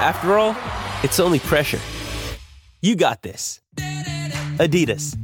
After 0.00 0.38
all, 0.38 0.56
it's 1.02 1.20
only 1.20 1.38
pressure. 1.38 1.80
You 2.80 2.96
got 2.96 3.22
this. 3.22 3.60
Adidas. 4.58 5.16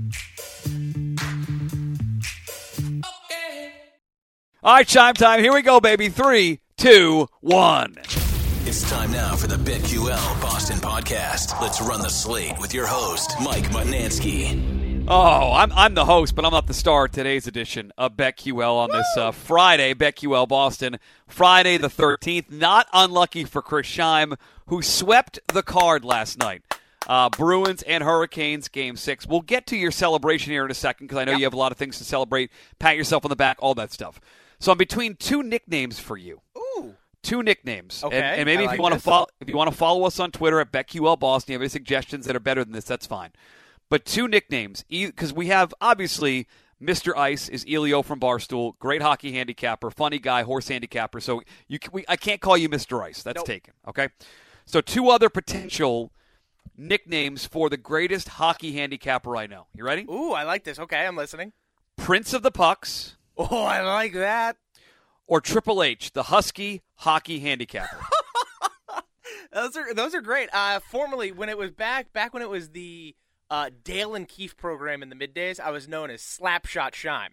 All 4.62 4.75
right, 4.75 4.87
chime 4.87 5.14
time. 5.14 5.41
Here 5.41 5.52
we 5.52 5.62
go, 5.62 5.80
baby. 5.80 6.09
Three, 6.09 6.61
two, 6.77 7.28
one. 7.41 7.95
It's 8.66 8.88
time 8.91 9.11
now 9.11 9.34
for 9.37 9.47
the 9.47 9.56
BetQL 9.56 10.41
Boston 10.41 10.78
podcast. 10.78 11.61
Let's 11.61 11.80
run 11.80 12.02
the 12.02 12.11
slate 12.11 12.59
with 12.59 12.73
your 12.73 12.87
host, 12.87 13.33
Mike 13.42 13.64
Mutnansky. 13.70 14.80
Oh, 15.12 15.52
I'm, 15.55 15.73
I'm 15.73 15.95
the 15.95 16.05
host, 16.05 16.37
but 16.37 16.45
I'm 16.45 16.52
not 16.52 16.69
the 16.69 16.73
star 16.73 17.06
of 17.06 17.10
today's 17.10 17.48
edition 17.48 17.91
of 17.98 18.16
BetQL 18.16 18.77
on 18.77 18.92
this 18.92 19.09
uh, 19.16 19.33
Friday, 19.33 19.92
BetQL 19.92 20.46
Boston, 20.46 21.00
Friday 21.27 21.78
the 21.78 21.88
13th. 21.88 22.48
Not 22.48 22.86
unlucky 22.92 23.42
for 23.42 23.60
Chris 23.60 23.88
Scheim, 23.88 24.36
who 24.66 24.83
swept 24.83 25.41
the 25.48 25.64
card 25.64 26.05
last 26.05 26.38
night. 26.38 26.62
Uh, 27.09 27.28
Bruins 27.28 27.83
and 27.83 28.05
Hurricanes, 28.05 28.69
game 28.69 28.94
six. 28.94 29.27
We'll 29.27 29.41
get 29.41 29.66
to 29.66 29.77
your 29.77 29.91
celebration 29.91 30.53
here 30.53 30.64
in 30.64 30.70
a 30.70 30.75
second 30.75 31.08
because 31.08 31.19
I 31.19 31.25
know 31.25 31.33
you 31.33 31.42
have 31.42 31.55
a 31.55 31.58
lot 31.58 31.72
of 31.72 31.78
things 31.78 31.98
to 31.98 32.05
celebrate. 32.05 32.53
Pat 32.78 32.97
yourself 32.97 33.25
on 33.25 33.31
the 33.31 33.36
back, 33.36 33.56
all 33.58 33.75
that 33.75 33.92
stuff. 33.92 34.20
So 34.61 34.70
I'm 34.70 34.78
between 34.78 35.16
two 35.16 35.42
nicknames 35.42 35.98
for 35.98 36.16
you. 36.16 36.41
Ooh. 36.56 36.94
Two 37.25 37.42
nicknames. 37.42 38.05
Okay, 38.05 38.16
And, 38.16 38.25
and 38.25 38.47
maybe 38.47 38.64
I 38.64 38.70
if 38.70 38.77
you 38.77 38.83
want 38.83 38.94
to 38.94 39.00
follow 39.00 39.27
if 39.41 39.48
you 39.48 39.56
want 39.56 39.72
to 39.72 39.77
follow 39.77 40.05
us 40.05 40.20
on 40.20 40.31
Twitter 40.31 40.61
at 40.61 40.70
BetQL 40.70 41.19
Boston, 41.19 41.50
you 41.50 41.55
have 41.56 41.62
any 41.62 41.69
suggestions 41.69 42.27
that 42.27 42.36
are 42.36 42.41
better 42.41 42.62
than 42.62 42.75
this, 42.75 42.84
that's 42.84 43.08
fine. 43.08 43.33
But 43.91 44.05
two 44.06 44.27
nicknames, 44.28 44.84
because 44.88 45.33
we 45.33 45.48
have 45.48 45.74
obviously 45.80 46.46
Mr. 46.80 47.14
Ice 47.16 47.48
is 47.48 47.66
Elio 47.70 48.02
from 48.02 48.19
Barstool, 48.20 48.78
great 48.78 49.02
hockey 49.02 49.32
handicapper, 49.32 49.91
funny 49.91 50.19
guy, 50.19 50.44
horse 50.44 50.69
handicapper. 50.69 51.20
So 51.20 51.42
you 51.69 51.78
can, 51.78 51.92
we, 51.92 52.05
I 52.08 52.16
can't 52.16 52.41
call 52.41 52.56
you 52.56 52.69
Mr. 52.69 53.02
Ice. 53.02 53.22
That's 53.22 53.36
Nope. 53.36 53.47
taken. 53.47 53.74
Okay. 53.88 54.08
So 54.64 54.80
two 54.80 55.10
other 55.10 55.28
potential 55.28 56.12
nicknames 56.77 57.44
for 57.44 57.69
the 57.69 57.77
greatest 57.77 58.28
hockey 58.28 58.72
handicapper 58.72 59.36
I 59.36 59.47
know. 59.47 59.66
You 59.74 59.84
ready? 59.84 60.06
Ooh, 60.08 60.32
I 60.32 60.44
like 60.44 60.64
this. 60.64 60.78
Okay, 60.78 61.04
I'm 61.04 61.16
listening. 61.16 61.52
Prince 61.97 62.32
of 62.32 62.42
the 62.42 62.50
Pucks 62.50 63.16
Oh, 63.36 63.64
I 63.64 63.82
like 63.82 64.12
that. 64.14 64.56
or 65.27 65.41
Triple 65.41 65.82
H, 65.82 66.12
the 66.12 66.25
Husky 66.25 66.82
hockey 66.97 67.41
handicapper. 67.41 67.98
Those 69.52 69.77
are 69.77 69.92
those 69.94 70.14
are 70.14 70.20
great. 70.20 70.48
Uh, 70.52 70.78
formerly, 70.78 71.32
when 71.32 71.48
it 71.48 71.58
was 71.58 71.72
back 71.72 72.12
back 72.12 72.32
when 72.32 72.41
it 72.42 72.48
was 72.48 72.70
the 72.70 73.16
uh, 73.51 73.70
Dale 73.84 74.15
and 74.15 74.29
Keefe 74.29 74.56
program 74.56 75.03
in 75.03 75.09
the 75.11 75.17
middays, 75.17 75.59
I 75.61 75.70
was 75.70 75.89
known 75.89 76.11
as 76.11 76.20
Slapshot 76.23 76.93
Scheim. 76.93 77.29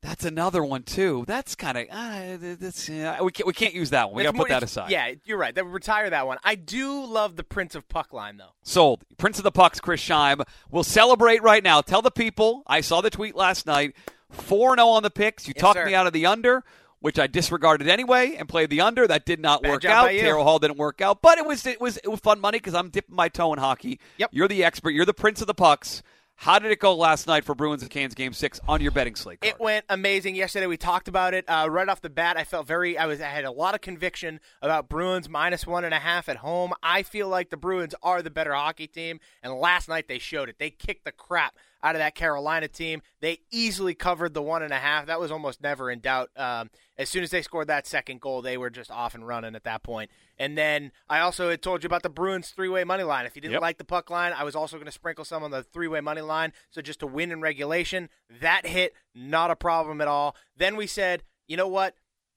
That's 0.00 0.24
another 0.24 0.62
one 0.62 0.84
too. 0.84 1.24
That's 1.26 1.56
kind 1.56 1.76
of 1.76 1.86
uh, 1.90 2.54
that's 2.60 2.88
uh, 2.88 3.18
we 3.20 3.32
can't 3.32 3.46
we 3.48 3.52
can't 3.52 3.74
use 3.74 3.90
that 3.90 4.08
one. 4.10 4.16
We 4.18 4.22
got 4.22 4.30
to 4.32 4.38
put 4.38 4.48
that 4.50 4.62
aside. 4.62 4.90
Yeah, 4.92 5.12
you're 5.24 5.38
right. 5.38 5.52
They 5.52 5.60
would 5.60 5.72
retire 5.72 6.08
that 6.10 6.24
one. 6.24 6.38
I 6.44 6.54
do 6.54 7.04
love 7.04 7.34
the 7.34 7.42
Prince 7.42 7.74
of 7.74 7.88
Puck 7.88 8.12
line 8.12 8.36
though. 8.36 8.52
Sold. 8.62 9.02
Prince 9.16 9.38
of 9.38 9.44
the 9.44 9.50
Pucks, 9.50 9.80
Chris 9.80 10.00
Scheim. 10.00 10.44
We'll 10.70 10.84
celebrate 10.84 11.42
right 11.42 11.64
now. 11.64 11.80
Tell 11.80 12.00
the 12.00 12.12
people. 12.12 12.62
I 12.68 12.80
saw 12.80 13.00
the 13.00 13.10
tweet 13.10 13.34
last 13.34 13.66
night. 13.66 13.96
4 14.30 14.76
0 14.76 14.86
on 14.86 15.02
the 15.02 15.10
picks. 15.10 15.48
You 15.48 15.54
Yes, 15.56 15.60
talked 15.62 15.78
sir. 15.78 15.86
me 15.86 15.94
out 15.94 16.06
of 16.06 16.12
the 16.12 16.26
under, 16.26 16.62
which 17.00 17.18
I 17.18 17.26
disregarded 17.26 17.88
anyway 17.88 18.36
and 18.36 18.48
played 18.48 18.70
the 18.70 18.80
under. 18.80 19.06
That 19.06 19.24
did 19.24 19.40
not 19.40 19.62
Bad 19.62 19.70
work 19.70 19.84
out. 19.84 20.10
Carroll 20.10 20.44
Hall 20.44 20.58
didn't 20.58 20.78
work 20.78 21.00
out, 21.00 21.22
but 21.22 21.38
it 21.38 21.46
was 21.46 21.66
it 21.66 21.80
was 21.80 21.96
it 21.98 22.08
was 22.08 22.20
fun 22.20 22.40
money 22.40 22.58
because 22.58 22.74
I'm 22.74 22.90
dipping 22.90 23.14
my 23.14 23.28
toe 23.28 23.52
in 23.52 23.58
hockey. 23.58 24.00
Yep. 24.18 24.30
You're 24.32 24.48
the 24.48 24.64
expert. 24.64 24.90
You're 24.90 25.04
the 25.04 25.14
Prince 25.14 25.40
of 25.40 25.46
the 25.46 25.54
Pucks. 25.54 26.02
How 26.40 26.60
did 26.60 26.70
it 26.70 26.78
go 26.78 26.94
last 26.94 27.26
night 27.26 27.44
for 27.44 27.56
Bruins 27.56 27.82
and 27.82 27.90
Canes 27.90 28.14
game 28.14 28.32
six 28.32 28.60
on 28.68 28.80
your 28.80 28.92
betting 28.92 29.16
slate? 29.16 29.40
card? 29.40 29.54
It 29.54 29.60
went 29.60 29.84
amazing 29.88 30.36
yesterday. 30.36 30.68
We 30.68 30.76
talked 30.76 31.08
about 31.08 31.34
it 31.34 31.44
uh, 31.48 31.66
right 31.68 31.88
off 31.88 32.00
the 32.00 32.10
bat. 32.10 32.36
I 32.36 32.44
felt 32.44 32.64
very. 32.64 32.96
I 32.96 33.06
was. 33.06 33.20
I 33.20 33.24
had 33.24 33.44
a 33.44 33.50
lot 33.50 33.74
of 33.74 33.80
conviction 33.80 34.38
about 34.62 34.88
Bruins 34.88 35.28
minus 35.28 35.66
one 35.66 35.84
and 35.84 35.92
a 35.92 35.98
half 35.98 36.28
at 36.28 36.36
home. 36.36 36.74
I 36.80 37.02
feel 37.02 37.28
like 37.28 37.50
the 37.50 37.56
Bruins 37.56 37.92
are 38.04 38.22
the 38.22 38.30
better 38.30 38.54
hockey 38.54 38.86
team, 38.86 39.18
and 39.42 39.52
last 39.52 39.88
night 39.88 40.06
they 40.06 40.20
showed 40.20 40.48
it. 40.48 40.60
They 40.60 40.70
kicked 40.70 41.04
the 41.04 41.10
crap 41.10 41.56
out 41.82 41.94
of 41.94 42.00
that 42.00 42.14
Carolina 42.14 42.68
team. 42.68 43.02
They 43.20 43.38
easily 43.50 43.94
covered 43.94 44.34
the 44.34 44.42
one 44.42 44.62
and 44.62 44.72
a 44.72 44.78
half. 44.78 45.06
That 45.06 45.20
was 45.20 45.30
almost 45.30 45.62
never 45.62 45.90
in 45.90 46.00
doubt. 46.00 46.30
Um, 46.36 46.70
as 46.96 47.08
soon 47.08 47.22
as 47.22 47.30
they 47.30 47.42
scored 47.42 47.68
that 47.68 47.86
second 47.86 48.20
goal, 48.20 48.42
they 48.42 48.56
were 48.58 48.70
just 48.70 48.90
off 48.90 49.14
and 49.14 49.26
running 49.26 49.54
at 49.54 49.64
that 49.64 49.82
point. 49.82 50.10
And 50.38 50.58
then 50.58 50.92
I 51.08 51.20
also 51.20 51.50
had 51.50 51.62
told 51.62 51.82
you 51.82 51.86
about 51.86 52.02
the 52.02 52.08
Bruins 52.10 52.50
three-way 52.50 52.84
money 52.84 53.04
line. 53.04 53.26
If 53.26 53.36
you 53.36 53.42
didn't 53.42 53.52
Yep. 53.52 53.62
like 53.62 53.78
the 53.78 53.84
puck 53.84 54.10
line, 54.10 54.32
I 54.32 54.44
was 54.44 54.56
also 54.56 54.76
going 54.76 54.86
to 54.86 54.92
sprinkle 54.92 55.24
some 55.24 55.42
on 55.42 55.50
the 55.50 55.62
three-way 55.62 56.00
money 56.00 56.20
line. 56.20 56.52
So 56.70 56.82
just 56.82 57.00
to 57.00 57.06
win 57.06 57.30
in 57.30 57.40
regulation, 57.40 58.08
that 58.40 58.66
hit, 58.66 58.94
not 59.14 59.50
a 59.50 59.56
problem 59.56 60.00
at 60.00 60.08
all. 60.08 60.34
Then 60.56 60.76
we 60.76 60.86
said, 60.86 61.22
you 61.46 61.56
know 61.56 61.68
what? 61.68 61.94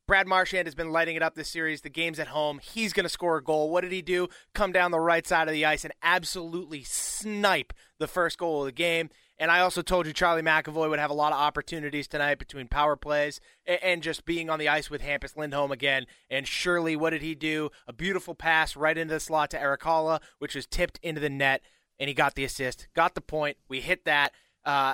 Brad 0.08 0.28
Marchand 0.28 0.68
has 0.68 0.76
been 0.76 0.92
lighting 0.92 1.16
it 1.16 1.24
up 1.24 1.36
this 1.36 1.48
series. 1.48 1.82
The 1.82 1.90
game's 1.90 2.20
at 2.20 2.28
home. 2.28 2.60
He's 2.60 2.92
going 2.92 3.06
to 3.06 3.10
score 3.10 3.38
a 3.38 3.44
goal. 3.44 3.70
What 3.70 3.82
did 3.82 3.94
he 3.94 4.02
do? 4.02 4.28
Come 4.54 4.72
down 4.74 4.92
the 4.92 5.00
right 5.00 5.26
side 5.26 5.48
of 5.48 5.54
the 5.54 5.64
ice 5.66 5.86
and 5.86 5.94
absolutely 6.04 6.84
snipe 6.84 7.72
the 7.98 8.08
first 8.08 8.38
goal 8.38 8.62
of 8.62 8.66
the 8.66 8.72
game. 8.74 9.10
And 9.42 9.50
I 9.50 9.62
also 9.62 9.82
told 9.82 10.06
you 10.06 10.14
Charlie 10.14 10.44
McAvoy 10.44 10.88
would 10.88 11.00
have 11.00 11.10
a 11.10 11.16
lot 11.16 11.34
of 11.34 11.40
opportunities 11.40 12.08
tonight 12.08 12.38
between 12.38 12.68
power 12.68 12.96
plays 12.96 13.42
and 13.66 14.04
just 14.04 14.24
being 14.24 14.52
on 14.52 14.60
the 14.60 14.70
ice 14.70 14.92
with 14.92 15.02
Hampus 15.02 15.36
Lindholm 15.36 15.72
again. 15.72 16.06
And 16.30 16.48
surely, 16.48 16.96
what 16.96 17.10
did 17.10 17.24
he 17.24 17.34
do? 17.34 17.72
A 17.88 17.92
beautiful 17.92 18.36
pass 18.36 18.76
right 18.76 18.96
into 18.96 19.16
the 19.16 19.20
slot 19.20 19.50
to 19.50 19.60
Erik 19.60 19.82
Haula, 19.82 20.22
which 20.38 20.54
was 20.54 20.68
tipped 20.68 21.00
into 21.02 21.20
the 21.20 21.30
net, 21.30 21.64
and 22.00 22.08
he 22.08 22.14
got 22.14 22.36
the 22.36 22.44
assist, 22.44 22.88
got 22.96 23.16
the 23.16 23.22
point. 23.22 23.58
We 23.68 23.82
hit 23.82 24.06
that. 24.06 24.32
Uh, 24.64 24.94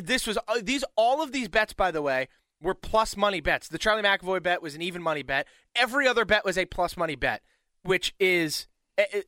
this 0.00 0.28
was 0.28 0.38
uh, 0.46 0.60
these 0.62 0.84
all 0.94 1.20
of 1.20 1.32
these 1.32 1.48
bets, 1.48 1.72
by 1.72 1.90
the 1.90 2.02
way, 2.02 2.28
were 2.62 2.72
plus 2.72 3.16
money 3.16 3.40
bets. 3.40 3.66
The 3.66 3.78
Charlie 3.78 4.04
McAvoy 4.04 4.44
bet 4.44 4.62
was 4.62 4.76
an 4.76 4.82
even 4.82 5.02
money 5.02 5.24
bet. 5.24 5.44
Every 5.74 6.06
other 6.06 6.24
bet 6.24 6.44
was 6.44 6.56
a 6.56 6.66
plus 6.66 6.96
money 6.96 7.16
bet, 7.16 7.42
which 7.82 8.14
is 8.20 8.68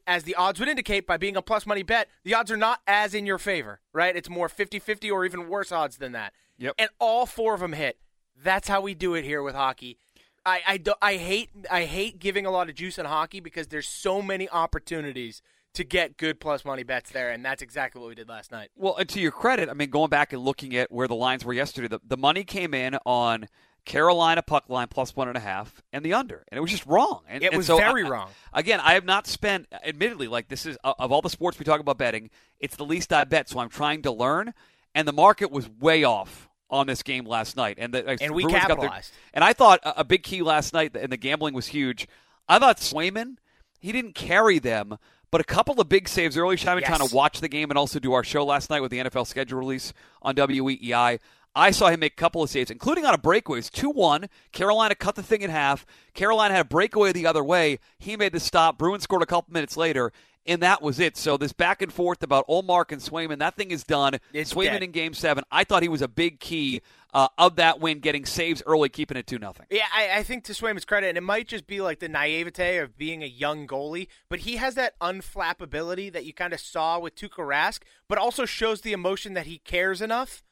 as 0.06 0.24
the 0.24 0.34
odds 0.34 0.58
would 0.60 0.68
indicate 0.68 1.06
by 1.06 1.16
being 1.16 1.36
a 1.36 1.42
plus 1.42 1.66
money 1.66 1.82
bet, 1.82 2.08
the 2.24 2.34
odds 2.34 2.50
are 2.50 2.56
not 2.56 2.80
as 2.86 3.14
in 3.14 3.26
your 3.26 3.38
favor, 3.38 3.80
right? 3.92 4.16
It's 4.16 4.28
more 4.28 4.48
50-50 4.48 5.12
or 5.12 5.24
even 5.24 5.48
worse 5.48 5.72
odds 5.72 5.98
than 5.98 6.12
that. 6.12 6.32
Yep. 6.58 6.74
And 6.78 6.90
all 6.98 7.26
four 7.26 7.54
of 7.54 7.60
them 7.60 7.72
hit. 7.72 7.98
That's 8.42 8.68
how 8.68 8.80
we 8.80 8.94
do 8.94 9.14
it 9.14 9.24
here 9.24 9.42
with 9.42 9.54
hockey. 9.54 9.98
I, 10.46 10.60
I, 10.66 10.76
do, 10.78 10.94
I 11.02 11.16
hate 11.16 11.50
I 11.70 11.84
hate 11.84 12.18
giving 12.18 12.46
a 12.46 12.50
lot 12.50 12.68
of 12.68 12.74
juice 12.74 12.98
in 12.98 13.04
hockey 13.04 13.40
because 13.40 13.66
there's 13.66 13.88
so 13.88 14.22
many 14.22 14.48
opportunities 14.48 15.42
to 15.74 15.84
get 15.84 16.16
good 16.16 16.40
plus 16.40 16.64
money 16.64 16.82
bets 16.82 17.10
there, 17.10 17.30
and 17.30 17.44
that's 17.44 17.60
exactly 17.60 18.00
what 18.00 18.08
we 18.08 18.14
did 18.14 18.28
last 18.28 18.50
night. 18.50 18.70
Well, 18.74 18.96
and 18.96 19.08
to 19.10 19.20
your 19.20 19.30
credit, 19.30 19.68
I 19.68 19.74
mean, 19.74 19.90
going 19.90 20.08
back 20.08 20.32
and 20.32 20.42
looking 20.42 20.74
at 20.74 20.90
where 20.90 21.06
the 21.06 21.14
lines 21.14 21.44
were 21.44 21.52
yesterday, 21.52 21.88
the, 21.88 22.00
the 22.06 22.16
money 22.16 22.44
came 22.44 22.72
in 22.72 22.96
on 23.04 23.48
Carolina 23.84 24.42
puck 24.42 24.64
line 24.68 24.88
plus 24.88 25.16
one 25.16 25.28
and 25.28 25.36
a 25.36 25.40
half 25.40 25.82
and 25.92 26.04
the 26.04 26.12
under, 26.14 26.44
and 26.48 26.58
it 26.58 26.60
was 26.60 26.70
just 26.70 26.84
wrong. 26.86 27.22
And, 27.28 27.42
It 27.42 27.56
was 27.56 27.66
so 27.66 27.78
very 27.78 28.04
I- 28.04 28.08
wrong. 28.08 28.28
Again, 28.52 28.80
I 28.80 28.94
have 28.94 29.04
not 29.04 29.26
spent, 29.26 29.66
admittedly, 29.84 30.28
like 30.28 30.48
this 30.48 30.66
is 30.66 30.76
of 30.84 31.10
all 31.12 31.22
the 31.22 31.30
sports 31.30 31.58
we 31.58 31.64
talk 31.64 31.80
about 31.80 31.96
betting, 31.98 32.30
it's 32.60 32.76
the 32.76 32.84
least 32.84 33.12
I 33.12 33.24
bet. 33.24 33.48
So 33.48 33.58
I'm 33.58 33.70
trying 33.70 34.02
to 34.02 34.10
learn, 34.12 34.52
and 34.94 35.08
the 35.08 35.12
market 35.12 35.50
was 35.50 35.68
way 35.68 36.04
off 36.04 36.48
on 36.70 36.86
this 36.86 37.02
game 37.02 37.24
last 37.24 37.56
night, 37.56 37.76
and 37.80 37.94
the, 37.94 38.06
And 38.20 38.34
we 38.34 38.42
Bruins 38.42 38.60
got 38.60 38.68
their- 38.68 38.76
capitalized. 38.76 39.12
and 39.32 39.42
I 39.42 39.54
thought 39.54 39.80
a, 39.84 40.00
a 40.00 40.04
big 40.04 40.22
key 40.22 40.42
last 40.42 40.74
night, 40.74 40.94
and 40.94 41.10
the 41.10 41.16
gambling 41.16 41.54
was 41.54 41.68
huge. 41.68 42.06
I 42.46 42.58
thought 42.58 42.76
Swayman, 42.78 43.36
he 43.80 43.90
didn't 43.90 44.14
carry 44.14 44.58
them, 44.58 44.98
but 45.30 45.40
a 45.40 45.44
couple 45.44 45.80
of 45.80 45.88
big 45.88 46.08
saves 46.08 46.36
early. 46.36 46.56
Shimon 46.58 46.82
Yes. 46.82 46.88
trying 46.96 47.08
to 47.08 47.14
watch 47.14 47.40
the 47.40 47.48
game 47.48 47.70
and 47.70 47.78
also 47.78 47.98
do 47.98 48.12
our 48.12 48.24
show 48.24 48.44
last 48.44 48.68
night 48.68 48.80
with 48.82 48.90
the 48.90 48.98
NFL 48.98 49.26
schedule 49.26 49.58
release 49.58 49.94
on 50.20 50.34
WEEI. 50.34 51.20
I 51.58 51.72
saw 51.72 51.88
him 51.88 51.98
make 51.98 52.12
a 52.12 52.16
couple 52.16 52.40
of 52.40 52.50
saves, 52.50 52.70
including 52.70 53.04
on 53.04 53.14
a 53.14 53.18
breakaway. 53.18 53.56
It 53.56 53.58
was 53.58 53.70
2 53.70 53.90
1. 53.90 54.28
Carolina 54.52 54.94
cut 54.94 55.16
the 55.16 55.24
thing 55.24 55.42
in 55.42 55.50
half. 55.50 55.84
Carolina 56.14 56.54
had 56.54 56.66
a 56.66 56.68
breakaway 56.68 57.10
the 57.10 57.26
other 57.26 57.42
way. 57.42 57.80
He 57.98 58.16
made 58.16 58.32
the 58.32 58.38
stop. 58.38 58.78
Bruins 58.78 59.02
scored 59.02 59.22
a 59.22 59.26
couple 59.26 59.52
minutes 59.52 59.76
later, 59.76 60.12
and 60.46 60.62
that 60.62 60.82
was 60.82 61.00
it. 61.00 61.16
So 61.16 61.36
this 61.36 61.52
back 61.52 61.82
and 61.82 61.92
forth 61.92 62.22
about 62.22 62.46
Ullmark 62.46 62.92
and 62.92 63.02
Swayman, 63.02 63.40
that 63.40 63.56
thing 63.56 63.72
is 63.72 63.82
done. 63.82 64.18
It's 64.32 64.54
Swayman 64.54 64.74
dead. 64.74 64.82
in 64.84 64.90
game 64.92 65.14
seven. 65.14 65.42
I 65.50 65.64
thought 65.64 65.82
he 65.82 65.88
was 65.88 66.00
a 66.00 66.06
big 66.06 66.38
key 66.38 66.80
uh, 67.12 67.26
of 67.36 67.56
that 67.56 67.80
win, 67.80 67.98
getting 67.98 68.24
saves 68.24 68.62
early, 68.64 68.88
keeping 68.88 69.16
it 69.16 69.26
2 69.26 69.40
nothing. 69.40 69.66
Yeah, 69.68 69.86
I, 69.92 70.18
I 70.18 70.22
think 70.22 70.44
to 70.44 70.52
Swayman's 70.52 70.84
credit, 70.84 71.08
and 71.08 71.18
it 71.18 71.22
might 71.22 71.48
just 71.48 71.66
be 71.66 71.80
like 71.80 71.98
the 71.98 72.08
naivete 72.08 72.78
of 72.78 72.96
being 72.96 73.24
a 73.24 73.26
young 73.26 73.66
goalie, 73.66 74.06
but 74.28 74.40
he 74.40 74.58
has 74.58 74.76
that 74.76 74.96
unflappability 75.00 76.12
that 76.12 76.24
you 76.24 76.32
kind 76.32 76.52
of 76.52 76.60
saw 76.60 77.00
with 77.00 77.16
Tuukka 77.16 77.44
Rask, 77.44 77.80
but 78.08 78.18
also 78.18 78.44
shows 78.44 78.82
the 78.82 78.92
emotion 78.92 79.34
that 79.34 79.46
he 79.46 79.58
cares 79.58 80.00
enough, 80.00 80.44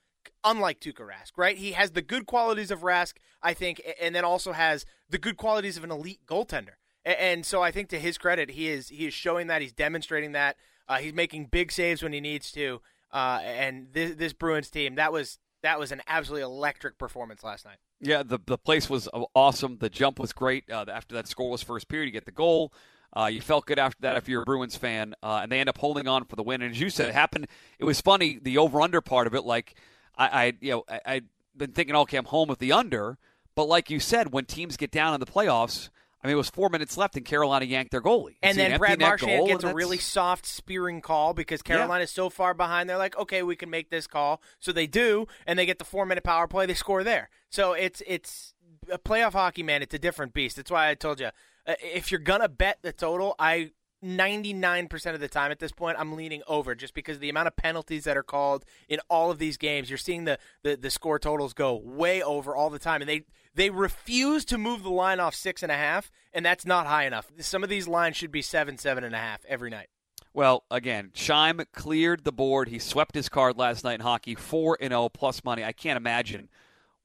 unlike 0.45 0.81
Tuukka 0.81 1.07
Rask, 1.07 1.33
right? 1.37 1.57
He 1.57 1.73
has 1.73 1.93
the 1.93 2.03
good 2.03 2.27
qualities 2.27 2.71
of 2.71 2.81
Rask, 2.81 3.15
I 3.43 3.55
think, 3.55 3.83
and 4.01 4.15
then 4.15 4.25
also 4.25 4.53
has 4.53 4.85
the 5.09 5.19
good 5.19 5.37
qualities 5.37 5.77
of 5.77 5.85
an 5.85 5.91
elite 5.91 6.21
goaltender. 6.27 6.77
And, 7.05 7.19
and 7.19 7.47
so 7.47 7.63
I 7.63 7.71
think 7.71 7.89
to 7.91 7.99
his 7.99 8.19
credit, 8.19 8.51
he 8.51 8.69
is 8.69 8.89
he 8.89 9.07
is 9.07 9.15
showing 9.15 9.47
that 9.47 9.63
he's 9.63 9.73
demonstrating 9.73 10.33
that 10.33 10.57
uh, 10.89 10.97
he's 10.97 11.15
making 11.15 11.47
big 11.47 11.73
saves 11.73 12.03
when 12.03 12.13
he 12.13 12.21
needs 12.21 12.51
to. 12.53 12.81
Uh, 13.13 13.41
and 13.45 13.89
this, 13.93 14.17
this 14.17 14.33
Bruins 14.33 14.69
team 14.69 14.97
that 14.97 15.13
was 15.13 15.39
that 15.63 15.79
was 15.79 15.93
an 15.93 16.03
absolutely 16.07 16.43
electric 16.43 16.99
performance 16.99 17.43
last 17.43 17.65
night. 17.65 17.79
Yeah, 18.01 18.23
the 18.23 18.39
the 18.45 18.59
place 18.59 18.91
was 18.91 19.09
awesome. 19.35 19.79
The 19.79 19.89
jump 19.89 20.19
was 20.19 20.33
great. 20.33 20.71
Uh, 20.71 20.85
after 20.93 21.15
that 21.15 21.27
scoreless 21.27 21.65
first 21.65 21.89
period, 21.89 22.07
you 22.07 22.13
get 22.13 22.27
the 22.27 22.33
goal. 22.33 22.73
Uh, 23.17 23.27
you 23.27 23.41
felt 23.41 23.65
good 23.65 23.79
after 23.79 24.03
that 24.03 24.17
if 24.17 24.29
you're 24.29 24.43
a 24.43 24.45
Bruins 24.45 24.77
fan, 24.77 25.15
uh, 25.23 25.41
and 25.43 25.51
they 25.51 25.61
end 25.61 25.71
up 25.71 25.79
holding 25.79 26.07
on 26.07 26.25
for 26.25 26.37
the 26.37 26.43
win. 26.43 26.61
And 26.61 26.73
as 26.73 26.81
you 26.81 26.91
said, 26.91 27.09
it 27.09 27.15
happened. 27.15 27.47
It 27.79 27.85
was 27.85 28.01
funny 28.01 28.39
the 28.43 28.59
over 28.59 28.81
under 28.81 29.01
part 29.01 29.27
of 29.27 29.35
it. 29.35 29.45
Like 29.45 29.75
I, 30.17 30.27
I 30.27 30.53
you 30.61 30.71
know, 30.73 30.85
I, 30.89 31.01
I'd 31.07 31.25
been 31.57 31.73
thinking, 31.73 31.97
okay, 31.97 32.17
I'm 32.17 32.27
home 32.27 32.49
with 32.49 32.59
the 32.59 32.73
under. 32.73 33.19
But 33.55 33.65
like 33.65 33.91
you 33.91 34.01
said, 34.01 34.33
when 34.33 34.45
teams 34.45 34.77
get 34.77 34.91
down 34.91 35.15
in 35.15 35.21
the 35.21 35.27
playoffs, 35.27 35.89
I 36.23 36.27
mean, 36.27 36.35
it 36.35 36.37
was 36.37 36.51
four 36.51 36.69
minutes 36.69 36.97
left, 36.97 37.17
and 37.17 37.25
Carolina 37.25 37.65
yanked 37.65 37.91
their 37.91 38.03
goalie. 38.03 38.37
And 38.43 38.59
then 38.59 38.77
Brad 38.79 38.99
Marchand 38.99 39.47
gets 39.47 39.65
a 39.65 39.73
really 39.73 39.99
soft 39.99 40.45
spearing 40.45 41.01
call 41.01 41.35
because 41.35 41.63
Carolina's 41.63 42.11
yeah. 42.13 42.23
so 42.23 42.31
far 42.31 42.53
behind. 42.53 42.91
They're 42.91 42.99
like, 42.99 43.17
okay, 43.17 43.43
we 43.43 43.57
can 43.57 43.71
make 43.71 43.91
this 43.91 44.07
call. 44.07 44.43
So 44.59 44.73
they 44.73 44.87
do, 44.87 45.27
and 45.47 45.59
they 45.59 45.67
get 45.67 45.79
the 45.79 45.85
four 45.85 46.05
minute 46.05 46.25
power 46.25 46.47
play. 46.49 46.67
They 46.67 46.75
score 46.75 47.05
there. 47.05 47.31
So 47.49 47.73
it's 47.73 48.03
it's 48.07 48.55
a 48.91 48.99
playoff 48.99 49.33
hockey, 49.33 49.63
man. 49.63 49.83
It's 49.83 49.95
a 49.95 49.99
different 49.99 50.35
beast. 50.35 50.57
That's 50.57 50.71
why 50.71 50.91
I 50.91 50.95
told 50.95 51.21
you 51.21 51.31
uh, 51.67 51.75
if 51.81 52.11
you're 52.11 52.21
gonna 52.21 52.49
bet 52.49 52.79
the 52.83 52.93
total, 52.93 53.35
I 53.39 53.73
99% 54.05 55.15
of 55.15 55.21
the 55.21 55.29
time 55.29 55.51
at 55.51 55.59
this 55.59 55.73
point 55.73 55.97
I'm 55.99 56.15
leaning 56.15 56.43
over 56.47 56.75
just 56.75 56.95
because 56.95 57.19
the 57.19 57.31
amount 57.31 57.49
of 57.49 57.57
penalties 57.57 58.05
that 58.05 58.17
are 58.17 58.23
called 58.23 58.65
in 58.89 59.01
all 59.09 59.31
of 59.31 59.39
these 59.39 59.57
games 59.57 59.89
you're 59.89 59.97
seeing 59.97 60.25
the, 60.25 60.39
the, 60.63 60.77
the 60.77 60.91
score 60.91 61.19
totals 61.19 61.55
go 61.55 61.75
way 61.75 62.23
over 62.23 62.55
all 62.55 62.71
the 62.71 62.79
time 62.79 63.01
and 63.01 63.09
they 63.09 63.23
they 63.55 63.71
refuse 63.71 64.45
to 64.45 64.59
move 64.59 64.83
the 64.83 64.91
line 64.91 65.19
off 65.19 65.35
six 65.35 65.63
and 65.63 65.73
a 65.73 65.77
half 65.77 66.11
and 66.33 66.45
that's 66.45 66.67
not 66.67 66.87
high 66.87 67.07
enough 67.07 67.31
some 67.39 67.63
of 67.63 67.71
these 67.71 67.89
lines 67.89 68.17
should 68.17 68.33
be 68.33 68.43
seven 68.43 68.77
seven 68.77 69.03
and 69.03 69.15
a 69.15 69.19
half 69.19 69.45
every 69.47 69.71
night 69.71 69.89
well, 70.35 70.65
again, 70.71 71.13
Scheim 71.15 71.65
cleared 71.73 72.25
the 72.25 72.33
board. 72.33 72.69
He 72.69 72.79
swept 72.79 73.15
his 73.15 73.31
card 73.31 73.57
last 73.57 73.85
night 73.85 73.95
in 73.95 74.01
hockey, 74.03 74.35
four 74.35 74.77
and 74.83 74.91
zero 74.91 75.05
oh 75.05 75.09
plus 75.09 75.43
money. 75.43 75.65
I 75.65 75.73
can't 75.73 75.97
imagine 75.97 76.51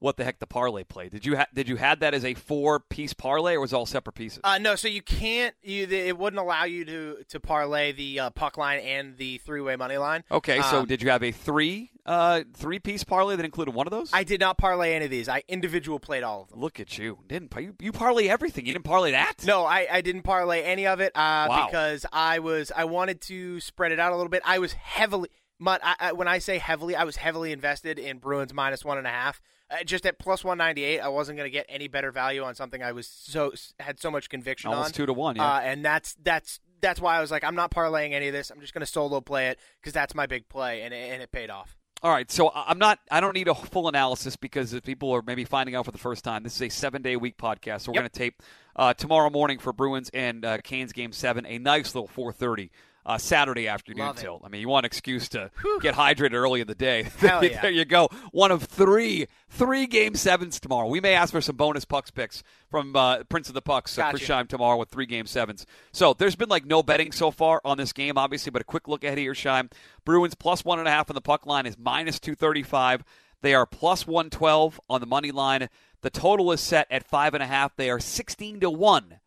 what 0.02 0.16
the 0.16 0.24
heck 0.24 0.40
the 0.40 0.46
parlay 0.46 0.82
play. 0.82 1.08
Did 1.08 1.24
you 1.24 1.36
ha- 1.36 1.46
did 1.54 1.68
you 1.68 1.76
had 1.76 2.00
that 2.00 2.12
as 2.12 2.24
a 2.24 2.34
four 2.34 2.80
piece 2.80 3.14
parlay 3.14 3.54
or 3.54 3.60
was 3.60 3.72
all 3.72 3.86
separate 3.86 4.14
pieces? 4.14 4.40
Uh, 4.42 4.58
no, 4.58 4.74
so 4.74 4.88
you 4.88 5.00
can't. 5.00 5.54
You, 5.62 5.86
it 5.86 6.18
wouldn't 6.18 6.40
allow 6.40 6.64
you 6.64 6.84
to 6.84 7.24
to 7.28 7.40
parlay 7.40 7.92
the 7.92 8.18
uh, 8.18 8.30
puck 8.30 8.58
line 8.58 8.80
and 8.80 9.16
the 9.16 9.38
three 9.38 9.60
way 9.60 9.76
money 9.76 9.96
line. 9.96 10.24
Okay, 10.30 10.58
um, 10.58 10.70
so 10.70 10.84
did 10.84 11.02
you 11.02 11.10
have 11.10 11.22
a 11.22 11.30
three 11.30 11.92
uh, 12.04 12.42
three 12.52 12.80
piece 12.80 13.04
parlay 13.04 13.36
that 13.36 13.44
included 13.44 13.74
one 13.74 13.86
of 13.86 13.92
those? 13.92 14.10
I 14.12 14.24
did 14.24 14.40
not 14.40 14.58
parlay 14.58 14.94
any 14.94 15.04
of 15.04 15.10
these. 15.10 15.28
I 15.28 15.44
individual 15.46 16.00
played 16.00 16.24
all 16.24 16.42
of 16.42 16.48
them. 16.48 16.58
Look 16.58 16.80
at 16.80 16.98
you! 16.98 17.20
Didn't 17.28 17.54
you, 17.56 17.74
you 17.80 17.92
parlay 17.92 18.26
everything? 18.26 18.66
You 18.66 18.72
didn't 18.72 18.84
parlay 18.84 19.12
that? 19.12 19.44
No, 19.44 19.64
I, 19.64 19.86
I 19.90 20.00
didn't 20.00 20.22
parlay 20.22 20.62
any 20.62 20.86
of 20.86 21.00
it 21.00 21.12
uh, 21.14 21.46
wow. 21.48 21.66
because 21.66 22.04
I 22.12 22.40
was 22.40 22.72
I 22.74 22.86
wanted 22.86 23.20
to 23.22 23.60
spread 23.60 23.92
it 23.92 24.00
out 24.00 24.12
a 24.12 24.16
little 24.16 24.30
bit. 24.30 24.42
I 24.44 24.58
was 24.58 24.72
heavily. 24.72 25.28
But 25.60 25.80
I, 25.84 25.94
I, 26.00 26.12
when 26.12 26.26
I 26.26 26.40
say 26.40 26.58
heavily, 26.58 26.96
I 26.96 27.04
was 27.04 27.14
heavily 27.14 27.52
invested 27.52 28.00
in 28.00 28.18
Bruins 28.18 28.52
minus 28.52 28.84
one 28.84 28.98
and 28.98 29.06
a 29.06 29.10
half 29.10 29.40
just 29.84 30.06
at 30.06 30.18
plus 30.18 30.44
198, 30.44 31.00
I 31.00 31.08
wasn't 31.08 31.38
going 31.38 31.46
to 31.46 31.52
get 31.52 31.66
any 31.68 31.88
better 31.88 32.10
value 32.10 32.42
on 32.42 32.54
something 32.54 32.82
I 32.82 32.92
was 32.92 33.06
so 33.06 33.52
had 33.80 34.00
so 34.00 34.10
much 34.10 34.28
conviction 34.28 34.70
Almost 34.70 34.88
on. 34.88 34.92
two 34.92 35.06
to 35.06 35.12
one, 35.12 35.36
yeah. 35.36 35.54
Uh, 35.54 35.60
and 35.60 35.84
that's 35.84 36.16
that's 36.22 36.60
that's 36.80 37.00
why 37.00 37.16
I 37.16 37.20
was 37.20 37.30
like, 37.30 37.44
I'm 37.44 37.54
not 37.54 37.70
parlaying 37.70 38.12
any 38.12 38.28
of 38.28 38.32
this. 38.32 38.50
I'm 38.50 38.60
just 38.60 38.74
going 38.74 38.80
to 38.80 38.90
solo 38.90 39.20
play 39.20 39.48
it 39.48 39.58
because 39.80 39.92
that's 39.92 40.14
my 40.14 40.26
big 40.26 40.48
play, 40.48 40.82
and 40.82 40.92
it, 40.92 41.12
and 41.12 41.22
it 41.22 41.32
paid 41.32 41.50
off. 41.50 41.76
All 42.02 42.10
right, 42.10 42.28
so 42.28 42.50
I'm 42.52 42.78
not. 42.78 42.98
I 43.12 43.20
don't 43.20 43.34
need 43.34 43.46
a 43.46 43.54
full 43.54 43.86
analysis 43.86 44.34
because 44.34 44.72
if 44.72 44.82
people 44.82 45.12
are 45.12 45.22
maybe 45.24 45.44
finding 45.44 45.76
out 45.76 45.84
for 45.84 45.92
the 45.92 45.98
first 45.98 46.24
time. 46.24 46.42
This 46.42 46.56
is 46.56 46.62
a 46.62 46.68
seven 46.68 47.00
day 47.00 47.14
week 47.14 47.38
podcast, 47.38 47.82
so 47.82 47.92
we're 47.92 47.96
yep. 47.96 48.02
going 48.02 48.10
to 48.10 48.18
tape 48.18 48.42
uh, 48.74 48.92
tomorrow 48.92 49.30
morning 49.30 49.60
for 49.60 49.72
Bruins 49.72 50.10
and 50.12 50.44
uh, 50.44 50.58
Canes 50.58 50.92
game 50.92 51.12
seven. 51.12 51.46
A 51.46 51.58
nice 51.58 51.94
little 51.94 52.08
4:30 52.08 52.70
uh, 53.04 53.18
Saturday 53.18 53.68
afternoon 53.68 54.14
tilt. 54.14 54.42
I 54.44 54.48
mean, 54.48 54.60
you 54.60 54.68
want 54.68 54.84
an 54.84 54.86
excuse 54.86 55.28
to 55.30 55.50
Whew. 55.60 55.80
get 55.80 55.94
hydrated 55.94 56.34
early 56.34 56.60
in 56.60 56.66
the 56.66 56.74
day. 56.74 57.02
Hell 57.18 57.44
yeah. 57.44 57.60
there 57.60 57.70
you 57.72 57.84
go. 57.84 58.08
One 58.30 58.50
of 58.50 58.64
three 58.64 59.26
three 59.48 59.86
game 59.86 60.14
sevens 60.14 60.60
tomorrow. 60.60 60.86
We 60.86 61.00
may 61.00 61.14
ask 61.14 61.32
for 61.32 61.40
some 61.40 61.56
bonus 61.56 61.84
pucks 61.84 62.10
picks 62.10 62.42
from 62.70 62.94
uh, 62.94 63.24
Prince 63.24 63.48
of 63.48 63.54
the 63.54 63.62
Pucks, 63.62 63.98
uh, 63.98 64.10
Chris 64.10 64.22
Scheim, 64.22 64.48
tomorrow 64.48 64.78
with 64.78 64.88
three 64.88 65.06
game 65.06 65.26
sevens. 65.26 65.66
So 65.92 66.14
there's 66.14 66.36
been 66.36 66.48
like 66.48 66.64
no 66.64 66.82
betting 66.82 67.12
so 67.12 67.30
far 67.30 67.60
on 67.64 67.76
this 67.76 67.92
game, 67.92 68.16
obviously, 68.16 68.50
but 68.50 68.62
a 68.62 68.66
quick 68.66 68.88
look 68.88 69.04
ahead 69.04 69.18
here, 69.18 69.34
Scheim. 69.34 69.70
Bruins 70.04 70.34
plus 70.34 70.64
one 70.64 70.78
and 70.78 70.88
a 70.88 70.90
half 70.90 71.10
on 71.10 71.14
the 71.14 71.20
puck 71.20 71.46
line 71.46 71.66
is 71.66 71.76
minus 71.78 72.20
235. 72.20 73.04
They 73.42 73.54
are 73.54 73.66
plus 73.66 74.06
112 74.06 74.80
on 74.88 75.00
the 75.00 75.06
money 75.06 75.32
line. 75.32 75.68
The 76.02 76.10
total 76.10 76.52
is 76.52 76.60
set 76.60 76.86
at 76.90 77.06
five 77.06 77.34
and 77.34 77.42
a 77.42 77.46
half. 77.46 77.74
They 77.74 77.90
are 77.90 78.00
16 78.00 78.60
to 78.60 78.70
one 78.70 79.18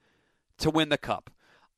to 0.59 0.69
win 0.69 0.89
the 0.89 0.97
cup. 0.97 1.29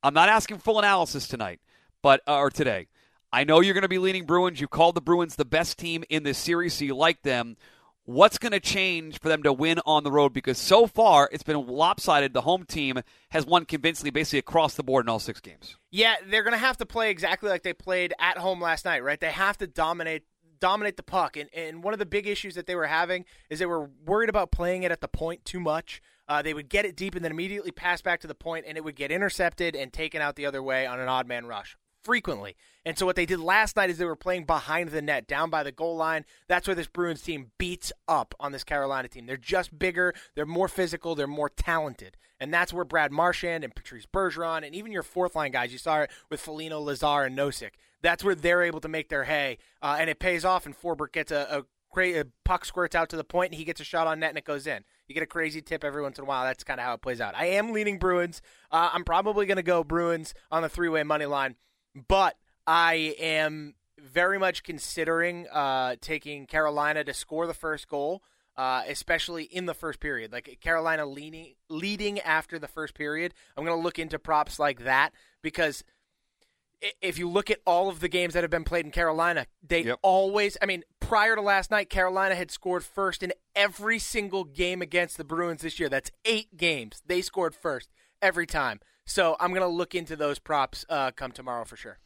I'm 0.04 0.14
not 0.14 0.30
asking 0.30 0.60
full 0.60 0.78
analysis 0.78 1.28
tonight 1.28 1.60
but 2.02 2.22
uh, 2.28 2.38
or 2.38 2.50
today. 2.50 2.88
I 3.32 3.44
know 3.44 3.60
you're 3.60 3.74
going 3.74 3.82
to 3.82 3.90
be 3.90 3.98
leaning 3.98 4.26
Bruins. 4.26 4.62
You 4.62 4.68
called 4.68 4.96
the 4.96 5.02
Bruins 5.02 5.36
the 5.36 5.46
best 5.46 5.78
team 5.78 6.04
in 6.10 6.24
this 6.24 6.38
series, 6.38 6.76
so 6.76 6.86
you 6.86 6.96
like 6.96 7.24
them. 7.24 7.58
What's 8.06 8.38
going 8.38 8.54
to 8.54 8.62
change 8.62 9.20
for 9.20 9.28
them 9.28 9.44
to 9.44 9.52
win 9.52 9.82
on 9.86 10.06
the 10.06 10.12
road? 10.12 10.32
Because 10.32 10.58
so 10.58 10.88
far 10.88 11.28
it's 11.34 11.44
been 11.44 11.68
lopsided. 11.68 12.34
The 12.34 12.42
home 12.42 12.64
team 12.64 13.02
has 13.32 13.46
won 13.46 13.66
convincingly, 13.66 14.12
basically 14.12 14.40
across 14.40 14.76
the 14.76 14.84
board 14.84 15.06
in 15.06 15.10
all 15.10 15.20
six 15.20 15.42
games. 15.42 15.76
Yeah, 15.92 16.16
they're 16.26 16.44
going 16.44 16.54
to 16.54 16.58
have 16.58 16.78
to 16.78 16.86
play 16.86 17.12
exactly 17.12 17.50
like 17.50 17.64
they 17.64 17.74
played 17.74 18.14
at 18.18 18.38
home 18.38 18.62
last 18.62 18.86
night, 18.86 19.04
right? 19.04 19.20
They 19.20 19.32
have 19.32 19.58
to 19.58 19.68
dominate 19.68 20.24
dominate 20.60 20.98
the 20.98 21.04
puck. 21.04 21.38
And, 21.38 21.50
and 21.54 21.84
one 21.84 21.94
of 21.94 22.00
the 22.00 22.06
big 22.06 22.26
issues 22.28 22.56
that 22.56 22.66
they 22.66 22.76
were 22.76 22.88
having 22.88 23.26
is 23.50 23.60
they 23.60 23.68
were 23.68 23.92
worried 24.06 24.30
about 24.30 24.52
playing 24.52 24.84
it 24.84 24.92
at 24.92 25.02
the 25.02 25.08
point 25.08 25.46
too 25.46 25.60
much. 25.60 26.02
Uh, 26.28 26.42
they 26.42 26.54
would 26.54 26.70
get 26.70 26.86
it 26.86 26.96
deep 26.96 27.14
and 27.14 27.24
then 27.24 27.32
immediately 27.32 27.72
pass 27.72 28.02
back 28.02 28.22
to 28.22 28.28
the 28.28 28.34
point, 28.34 28.66
and 28.68 28.76
it 28.76 28.84
would 28.84 28.96
get 28.96 29.12
intercepted 29.12 29.76
and 29.76 29.94
taken 29.94 30.20
out 30.22 30.36
the 30.36 30.46
other 30.46 30.64
way 30.64 30.88
on 30.88 31.00
an 31.00 31.08
odd 31.08 31.28
man 31.28 31.46
rush 31.46 31.78
frequently. 32.08 32.56
And 32.86 32.98
so 32.98 33.06
what 33.06 33.18
they 33.18 33.26
did 33.26 33.42
last 33.42 33.76
night 33.76 33.90
is 33.90 33.98
they 33.98 34.06
were 34.06 34.16
playing 34.16 34.46
behind 34.46 34.92
the 34.92 35.02
net, 35.02 35.28
down 35.28 35.50
by 35.50 35.62
the 35.62 35.74
goal 35.74 35.98
line. 35.98 36.24
That's 36.48 36.66
where 36.66 36.74
this 36.74 36.88
Bruins 36.88 37.22
team 37.22 37.52
beats 37.58 37.92
up 38.08 38.34
on 38.40 38.54
this 38.54 38.64
Carolina 38.64 39.10
team. 39.10 39.26
They're 39.26 39.36
just 39.36 39.78
bigger, 39.78 40.14
they're 40.34 40.46
more 40.46 40.70
physical, 40.70 41.14
they're 41.14 41.28
more 41.28 41.50
talented. 41.50 42.16
And 42.40 42.54
that's 42.54 42.72
where 42.72 42.86
Brad 42.86 43.12
Marchand 43.12 43.66
and 43.66 43.76
Patrice 43.76 44.06
Bergeron 44.06 44.66
and 44.66 44.74
even 44.74 44.94
your 44.94 45.04
fourth 45.04 45.36
line 45.36 45.52
guys, 45.52 45.74
you 45.74 45.78
saw 45.78 46.04
it 46.04 46.12
with 46.30 46.40
Foligno, 46.40 46.80
Lazar, 46.80 47.24
and 47.26 47.38
Nosek. 47.38 47.72
That's 48.02 48.24
where 48.24 48.36
they're 48.36 48.64
able 48.64 48.80
to 48.80 48.88
make 48.88 49.10
their 49.10 49.26
hay, 49.26 49.58
uh, 49.82 49.98
and 50.00 50.10
it 50.10 50.20
pays 50.20 50.46
off. 50.46 50.66
And 50.66 50.80
Forbort 50.80 51.12
gets 51.12 51.32
a, 51.34 51.66
a, 51.98 52.00
a 52.00 52.24
puck 52.46 52.64
squirts 52.64 52.96
out 52.96 53.10
to 53.10 53.18
the 53.18 53.26
point, 53.26 53.52
and 53.52 53.60
he 53.60 53.66
gets 53.66 53.82
a 53.82 53.84
shot 53.84 54.08
on 54.08 54.22
net, 54.22 54.30
and 54.30 54.38
it 54.38 54.46
goes 54.46 54.66
in. 54.66 54.86
You 55.08 55.14
get 55.14 55.24
a 55.24 55.28
crazy 55.28 55.62
tip 55.62 55.84
every 55.84 56.02
once 56.02 56.18
in 56.18 56.24
a 56.24 56.28
while. 56.28 56.46
That's 56.46 56.64
kind 56.64 56.80
of 56.80 56.86
how 56.86 56.94
it 56.94 57.02
plays 57.02 57.20
out. 57.20 57.36
I 57.36 57.48
am 57.48 57.74
leaning 57.74 57.98
Bruins. 57.98 58.42
Uh, 58.72 58.92
I'm 58.94 59.04
probably 59.04 59.46
going 59.46 59.58
to 59.58 59.64
go 59.64 59.84
Bruins 59.84 60.34
on 60.52 60.62
the 60.62 60.70
three 60.70 60.90
way 60.90 61.04
money 61.04 61.26
line, 61.26 61.56
but 62.08 62.38
I 62.66 63.16
am 63.20 63.76
very 64.00 64.38
much 64.38 64.64
considering 64.64 65.48
uh, 65.48 65.96
taking 66.02 66.46
Carolina 66.46 67.04
to 67.04 67.14
score 67.14 67.48
the 67.48 67.54
first 67.54 67.88
goal, 67.88 68.22
uh, 68.58 68.84
especially 68.88 69.44
in 69.44 69.66
the 69.66 69.74
first 69.74 70.00
period. 70.00 70.32
Like 70.32 70.60
Carolina 70.62 71.06
leaning, 71.06 71.56
leading 71.70 72.20
after 72.20 72.60
the 72.60 72.68
first 72.68 72.94
period. 72.94 73.34
I'm 73.56 73.66
going 73.66 73.78
to 73.78 73.84
look 73.84 74.00
into 74.00 74.20
props 74.20 74.60
like 74.60 74.84
that 74.84 75.14
because 75.42 75.84
if 77.02 77.18
you 77.18 77.30
look 77.30 77.50
at 77.50 77.60
all 77.66 77.90
of 77.90 78.00
the 78.00 78.08
games 78.08 78.34
that 78.34 78.44
have 78.44 78.52
been 78.52 78.64
played 78.64 78.86
in 78.86 78.92
Carolina, 78.92 79.48
they 79.66 79.84
yep. 79.84 80.00
always, 80.04 80.58
I 80.62 80.66
mean, 80.66 80.84
prior 81.00 81.36
to 81.36 81.42
last 81.42 81.72
night, 81.72 81.90
Carolina 81.90 82.36
had 82.36 82.52
scored 82.52 82.84
first 82.84 83.24
in 83.24 83.34
every 83.56 83.98
single 83.98 84.44
game 84.44 84.82
against 84.82 85.18
the 85.18 85.24
Bruins 85.24 85.62
this 85.62 85.80
year. 85.80 85.90
That's 85.90 86.12
eight 86.26 86.56
games. 86.56 87.02
They 87.06 87.22
scored 87.22 87.56
first 87.56 87.90
every 88.22 88.46
time. 88.46 88.80
So 89.08 89.38
I'm 89.40 89.50
going 89.50 89.62
to 89.62 89.68
look 89.68 89.96
into 89.96 90.16
those 90.16 90.38
props 90.38 90.86
uh, 90.90 91.12
come 91.12 91.32
tomorrow 91.32 91.64
for 91.64 91.78
sure. 91.78 91.98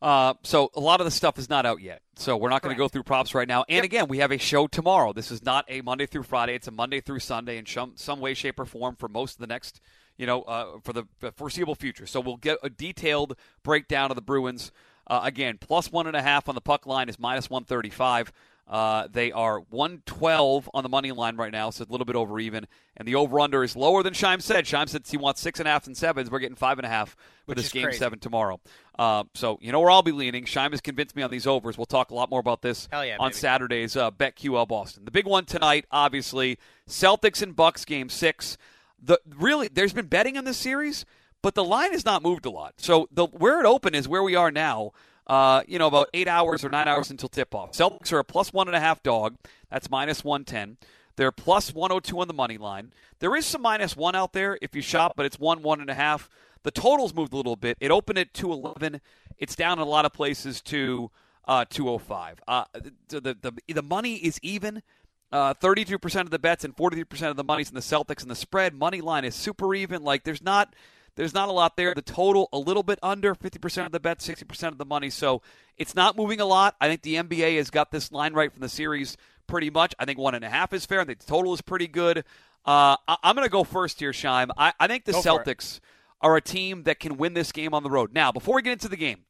Uh, 0.00 0.34
so 0.42 0.70
a 0.74 0.80
lot 0.80 1.00
of 1.00 1.04
the 1.04 1.10
stuff 1.10 1.38
is 1.38 1.50
not 1.50 1.66
out 1.66 1.82
yet. 1.82 2.00
So 2.16 2.36
we're 2.36 2.48
not 2.48 2.62
going 2.62 2.74
to 2.74 2.78
go 2.78 2.88
through 2.88 3.02
props 3.02 3.34
right 3.34 3.46
now. 3.46 3.64
And 3.68 3.76
yep. 3.76 3.84
again, 3.84 4.08
we 4.08 4.18
have 4.18 4.32
a 4.32 4.38
show 4.38 4.66
tomorrow. 4.66 5.12
This 5.12 5.30
is 5.30 5.44
not 5.44 5.66
a 5.68 5.82
Monday 5.82 6.06
through 6.06 6.22
Friday. 6.22 6.54
It's 6.54 6.66
a 6.66 6.72
Monday 6.72 7.00
through 7.00 7.18
Sunday 7.18 7.58
in 7.58 7.66
some, 7.66 7.92
some 7.96 8.18
way, 8.20 8.34
shape, 8.34 8.58
or 8.58 8.64
form 8.64 8.96
for 8.96 9.08
most 9.08 9.34
of 9.34 9.40
the 9.40 9.46
next, 9.46 9.80
you 10.16 10.26
know, 10.26 10.42
uh, 10.42 10.78
for 10.82 10.92
the 10.92 11.04
foreseeable 11.36 11.74
future. 11.74 12.06
So 12.06 12.20
we'll 12.20 12.36
get 12.36 12.58
a 12.62 12.70
detailed 12.70 13.36
breakdown 13.62 14.10
of 14.10 14.14
the 14.14 14.22
Bruins. 14.22 14.72
Uh, 15.06 15.20
again, 15.22 15.58
plus 15.60 15.92
one 15.92 16.06
and 16.06 16.16
a 16.16 16.22
half 16.22 16.48
on 16.48 16.54
the 16.54 16.60
puck 16.60 16.86
line 16.86 17.08
is 17.08 17.18
minus 17.18 17.50
135. 17.50 18.32
Uh, 18.68 19.08
they 19.10 19.32
are 19.32 19.60
112 19.70 20.68
on 20.74 20.82
the 20.82 20.90
money 20.90 21.10
line 21.10 21.36
right 21.36 21.52
now, 21.52 21.70
so 21.70 21.84
a 21.84 21.90
little 21.90 22.04
bit 22.04 22.16
over 22.16 22.38
even. 22.38 22.66
And 22.98 23.08
the 23.08 23.14
over 23.14 23.40
under 23.40 23.64
is 23.64 23.74
lower 23.74 24.02
than 24.02 24.12
Scheim 24.12 24.42
said. 24.42 24.66
Scheim 24.66 24.88
said 24.88 25.06
he 25.06 25.16
wants 25.16 25.40
six 25.40 25.58
and 25.58 25.66
a 25.66 25.70
half 25.70 25.86
and 25.86 25.96
sevens. 25.96 26.30
We're 26.30 26.40
getting 26.40 26.56
five 26.56 26.78
and 26.78 26.84
a 26.84 26.88
half 26.88 27.16
for 27.46 27.54
this 27.54 27.72
game 27.72 27.84
crazy. 27.84 27.98
seven 27.98 28.18
tomorrow. 28.18 28.60
Uh, 28.98 29.24
so 29.34 29.58
you 29.62 29.72
know 29.72 29.80
where 29.80 29.90
I'll 29.90 30.02
be 30.02 30.12
leaning. 30.12 30.44
Scheim 30.44 30.72
has 30.72 30.82
convinced 30.82 31.16
me 31.16 31.22
on 31.22 31.30
these 31.30 31.46
overs. 31.46 31.78
We'll 31.78 31.86
talk 31.86 32.10
a 32.10 32.14
lot 32.14 32.28
more 32.28 32.40
about 32.40 32.60
this 32.60 32.88
yeah, 32.92 33.16
on 33.18 33.30
baby. 33.30 33.38
Saturday's 33.38 33.96
uh, 33.96 34.10
BetQL 34.10 34.68
Boston. 34.68 35.06
The 35.06 35.12
big 35.12 35.26
one 35.26 35.46
tonight, 35.46 35.86
obviously, 35.90 36.58
Celtics 36.86 37.40
and 37.40 37.56
Bucks 37.56 37.86
game 37.86 38.10
six. 38.10 38.58
The 39.02 39.18
really, 39.34 39.68
there's 39.68 39.94
been 39.94 40.08
betting 40.08 40.36
on 40.36 40.44
this 40.44 40.58
series, 40.58 41.06
but 41.40 41.54
the 41.54 41.64
line 41.64 41.92
has 41.92 42.04
not 42.04 42.22
moved 42.22 42.44
a 42.44 42.50
lot. 42.50 42.74
So 42.76 43.08
the 43.10 43.26
where 43.26 43.60
it 43.60 43.66
open 43.66 43.94
is 43.94 44.06
where 44.06 44.22
we 44.22 44.34
are 44.34 44.50
now 44.50 44.92
uh, 45.28 45.62
you 45.66 45.78
know, 45.78 45.86
about 45.86 46.08
eight 46.14 46.28
hours 46.28 46.64
or 46.64 46.70
nine 46.70 46.88
hours 46.88 47.10
until 47.10 47.28
tip 47.28 47.54
off. 47.54 47.72
Celtics 47.72 48.12
are 48.12 48.18
a 48.18 48.24
plus 48.24 48.52
one 48.52 48.66
and 48.66 48.76
a 48.76 48.80
half 48.80 49.02
dog. 49.02 49.36
That's 49.70 49.90
minus 49.90 50.24
110. 50.24 50.78
They're 51.16 51.32
plus 51.32 51.74
102 51.74 52.18
on 52.20 52.28
the 52.28 52.34
money 52.34 52.58
line. 52.58 52.92
There 53.18 53.34
is 53.34 53.44
some 53.44 53.62
minus 53.62 53.96
one 53.96 54.14
out 54.14 54.32
there 54.32 54.58
if 54.62 54.74
you 54.74 54.82
shop, 54.82 55.14
but 55.16 55.26
it's 55.26 55.38
one, 55.38 55.62
one 55.62 55.80
and 55.80 55.90
a 55.90 55.94
half. 55.94 56.30
The 56.62 56.70
totals 56.70 57.12
moved 57.12 57.32
a 57.32 57.36
little 57.36 57.56
bit. 57.56 57.76
It 57.80 57.90
opened 57.90 58.18
at 58.18 58.32
211. 58.32 59.00
It's 59.36 59.56
down 59.56 59.78
in 59.78 59.86
a 59.86 59.88
lot 59.88 60.04
of 60.04 60.12
places 60.12 60.60
to 60.62 61.10
uh, 61.46 61.64
205. 61.68 62.40
Uh, 62.46 62.64
the, 63.08 63.20
the, 63.40 63.54
the, 63.72 63.82
money 63.82 64.16
is 64.16 64.38
even. 64.42 64.82
Uh, 65.30 65.54
32% 65.54 66.20
of 66.22 66.30
the 66.30 66.38
bets 66.38 66.64
and 66.64 66.74
43% 66.74 67.30
of 67.30 67.36
the 67.36 67.44
money's 67.44 67.68
in 67.68 67.74
the 67.74 67.80
Celtics 67.80 68.22
and 68.22 68.30
the 68.30 68.36
spread. 68.36 68.74
Money 68.74 69.00
line 69.00 69.24
is 69.24 69.34
super 69.34 69.74
even. 69.74 70.02
Like 70.02 70.24
there's 70.24 70.42
not 70.42 70.74
there's 71.18 71.34
not 71.34 71.48
a 71.48 71.52
lot 71.52 71.76
there. 71.76 71.94
The 71.94 72.00
total 72.00 72.48
a 72.52 72.58
little 72.58 72.84
bit 72.84 73.00
under 73.02 73.34
50% 73.34 73.86
of 73.86 73.90
the 73.90 73.98
bet, 73.98 74.20
60% 74.20 74.68
of 74.68 74.78
the 74.78 74.84
money. 74.84 75.10
So 75.10 75.42
it's 75.76 75.96
not 75.96 76.16
moving 76.16 76.40
a 76.40 76.44
lot. 76.44 76.76
I 76.80 76.86
think 76.86 77.02
the 77.02 77.16
NBA 77.16 77.56
has 77.56 77.70
got 77.70 77.90
this 77.90 78.12
line 78.12 78.34
right 78.34 78.52
from 78.52 78.60
the 78.60 78.68
series 78.68 79.16
pretty 79.48 79.68
much. 79.68 79.96
I 79.98 80.04
think 80.04 80.16
one 80.16 80.36
and 80.36 80.44
a 80.44 80.48
half 80.48 80.72
is 80.72 80.86
fair. 80.86 81.00
I 81.00 81.04
think 81.04 81.18
the 81.18 81.26
total 81.26 81.52
is 81.54 81.60
pretty 81.60 81.88
good. 81.88 82.18
Uh, 82.64 82.96
I- 83.08 83.16
am 83.24 83.34
going 83.34 83.44
to 83.44 83.50
go 83.50 83.64
first 83.64 83.98
here, 83.98 84.12
Scheim. 84.12 84.50
I, 84.56 84.72
I 84.78 84.86
think 84.86 85.06
the 85.06 85.12
Go. 85.12 85.20
Celtics 85.20 85.80
are 86.20 86.36
a 86.36 86.40
team 86.40 86.84
that 86.84 87.00
can 87.00 87.16
win 87.16 87.34
this 87.34 87.50
game 87.50 87.74
on 87.74 87.82
the 87.82 87.90
road. 87.90 88.12
Now, 88.12 88.30
before 88.30 88.54
we 88.54 88.62
get 88.62 88.74
into 88.74 88.88
the 88.88 88.96
game, 88.96 89.24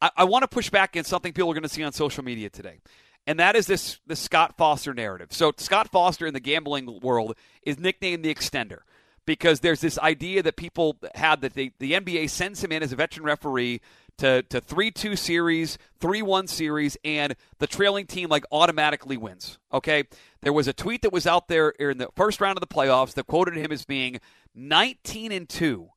I, 0.00 0.12
I 0.18 0.24
want 0.24 0.44
to 0.44 0.48
push 0.48 0.70
back 0.70 0.90
against 0.90 1.10
something 1.10 1.32
people 1.32 1.50
are 1.50 1.54
going 1.54 1.64
to 1.64 1.68
see 1.68 1.82
on 1.82 1.92
social 1.92 2.22
media 2.22 2.50
today. 2.50 2.78
And 3.26 3.40
that 3.40 3.56
is 3.56 3.66
this, 3.66 3.98
this 4.06 4.20
Scott 4.20 4.56
Foster 4.56 4.94
narrative. 4.94 5.32
So, 5.32 5.52
Scott 5.56 5.90
Foster 5.90 6.24
in 6.24 6.34
the 6.34 6.40
gambling 6.40 7.00
world 7.00 7.34
is 7.64 7.80
nicknamed 7.80 8.24
the 8.24 8.32
extender 8.32 8.82
because 9.26 9.60
there's 9.60 9.80
this 9.80 9.98
idea 9.98 10.42
that 10.42 10.56
people 10.56 10.96
had 11.14 11.40
that 11.42 11.54
they, 11.54 11.72
the 11.78 11.92
NBA 11.92 12.28
sends 12.30 12.62
him 12.62 12.72
in 12.72 12.82
as 12.82 12.92
a 12.92 12.96
veteran 12.96 13.24
referee 13.24 13.80
to, 14.18 14.42
to 14.42 14.60
3 14.60 14.90
2 14.90 15.16
series, 15.16 15.78
3 16.00 16.22
1 16.22 16.46
series, 16.46 16.96
and 17.04 17.34
the 17.58 17.66
trailing 17.66 18.06
team 18.06 18.28
like 18.28 18.44
automatically 18.52 19.16
wins. 19.16 19.58
Okay? 19.72 20.04
There 20.42 20.52
was 20.52 20.68
a 20.68 20.72
tweet 20.72 21.02
that 21.02 21.12
was 21.12 21.26
out 21.26 21.48
there 21.48 21.70
in 21.70 21.98
the 21.98 22.08
first 22.16 22.40
round 22.40 22.56
of 22.56 22.60
the 22.60 22.66
playoffs 22.72 23.14
that 23.14 23.26
quoted 23.26 23.56
him 23.56 23.72
as 23.72 23.84
being 23.84 24.20
19 24.54 25.32
and 25.32 25.48
2 25.48 25.88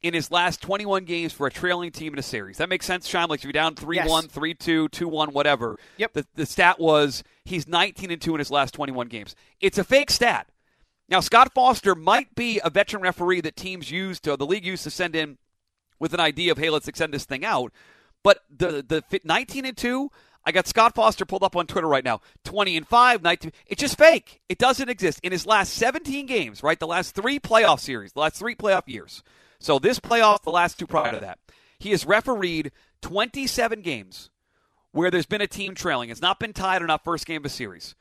in 0.00 0.14
his 0.14 0.30
last 0.30 0.62
21 0.62 1.04
games 1.04 1.32
for 1.32 1.46
a 1.46 1.50
trailing 1.50 1.90
team 1.90 2.12
in 2.12 2.18
a 2.18 2.22
series. 2.22 2.58
That 2.58 2.68
makes 2.68 2.86
sense, 2.86 3.06
Sean? 3.08 3.28
Like 3.28 3.40
if 3.40 3.44
you're 3.44 3.52
down 3.52 3.74
3 3.74 3.96
Yes. 3.96 4.08
1, 4.08 4.28
3 4.28 4.54
2, 4.54 4.88
2 4.88 5.08
1, 5.08 5.32
whatever. 5.32 5.76
Yep. 5.96 6.12
The, 6.12 6.26
the 6.36 6.46
stat 6.46 6.78
was 6.78 7.24
he's 7.44 7.66
19 7.66 8.10
and 8.12 8.22
2 8.22 8.34
in 8.34 8.38
his 8.38 8.50
last 8.50 8.74
21 8.74 9.08
games. 9.08 9.34
It's 9.60 9.78
a 9.78 9.84
fake 9.84 10.10
stat. 10.10 10.48
Now, 11.08 11.20
Scott 11.20 11.54
Foster 11.54 11.94
might 11.94 12.34
be 12.34 12.60
a 12.62 12.70
veteran 12.70 13.02
referee 13.02 13.40
that 13.42 13.56
teams 13.56 13.90
used 13.90 14.24
to, 14.24 14.36
the 14.36 14.46
league 14.46 14.66
used 14.66 14.84
to 14.84 14.90
send 14.90 15.16
in 15.16 15.38
with 15.98 16.12
an 16.12 16.20
idea 16.20 16.52
of, 16.52 16.58
hey, 16.58 16.70
let's 16.70 16.88
extend 16.88 17.14
this 17.14 17.24
thing 17.24 17.44
out. 17.44 17.72
But 18.22 18.40
the 18.54 18.84
the 18.86 19.20
19 19.24 19.64
and 19.64 19.76
2, 19.76 20.10
I 20.44 20.52
got 20.52 20.66
Scott 20.66 20.94
Foster 20.94 21.24
pulled 21.24 21.44
up 21.44 21.56
on 21.56 21.66
Twitter 21.66 21.86
right 21.86 22.04
now. 22.04 22.20
20 22.44 22.76
and 22.76 22.86
5, 22.86 23.22
19. 23.22 23.52
It's 23.66 23.80
just 23.80 23.96
fake. 23.96 24.40
It 24.48 24.58
doesn't 24.58 24.88
exist. 24.88 25.20
In 25.22 25.32
his 25.32 25.46
last 25.46 25.72
17 25.74 26.26
games, 26.26 26.62
right? 26.62 26.78
The 26.78 26.86
last 26.86 27.14
three 27.14 27.38
playoff 27.38 27.80
series, 27.80 28.12
the 28.12 28.20
last 28.20 28.36
three 28.36 28.54
playoff 28.54 28.86
years. 28.86 29.22
So 29.60 29.78
this 29.78 30.00
playoff, 30.00 30.42
the 30.42 30.50
last 30.50 30.78
two 30.78 30.86
prior 30.86 31.12
to 31.12 31.20
that. 31.20 31.38
He 31.78 31.90
has 31.90 32.04
refereed 32.04 32.72
27 33.02 33.82
games 33.82 34.30
where 34.92 35.10
there's 35.10 35.26
been 35.26 35.40
a 35.40 35.46
team 35.46 35.74
trailing. 35.74 36.10
It's 36.10 36.22
not 36.22 36.40
been 36.40 36.52
tied 36.52 36.82
or 36.82 36.86
not 36.86 37.04
first 37.04 37.26
game 37.26 37.42
of 37.42 37.46
a 37.46 37.50
series. 37.50 37.94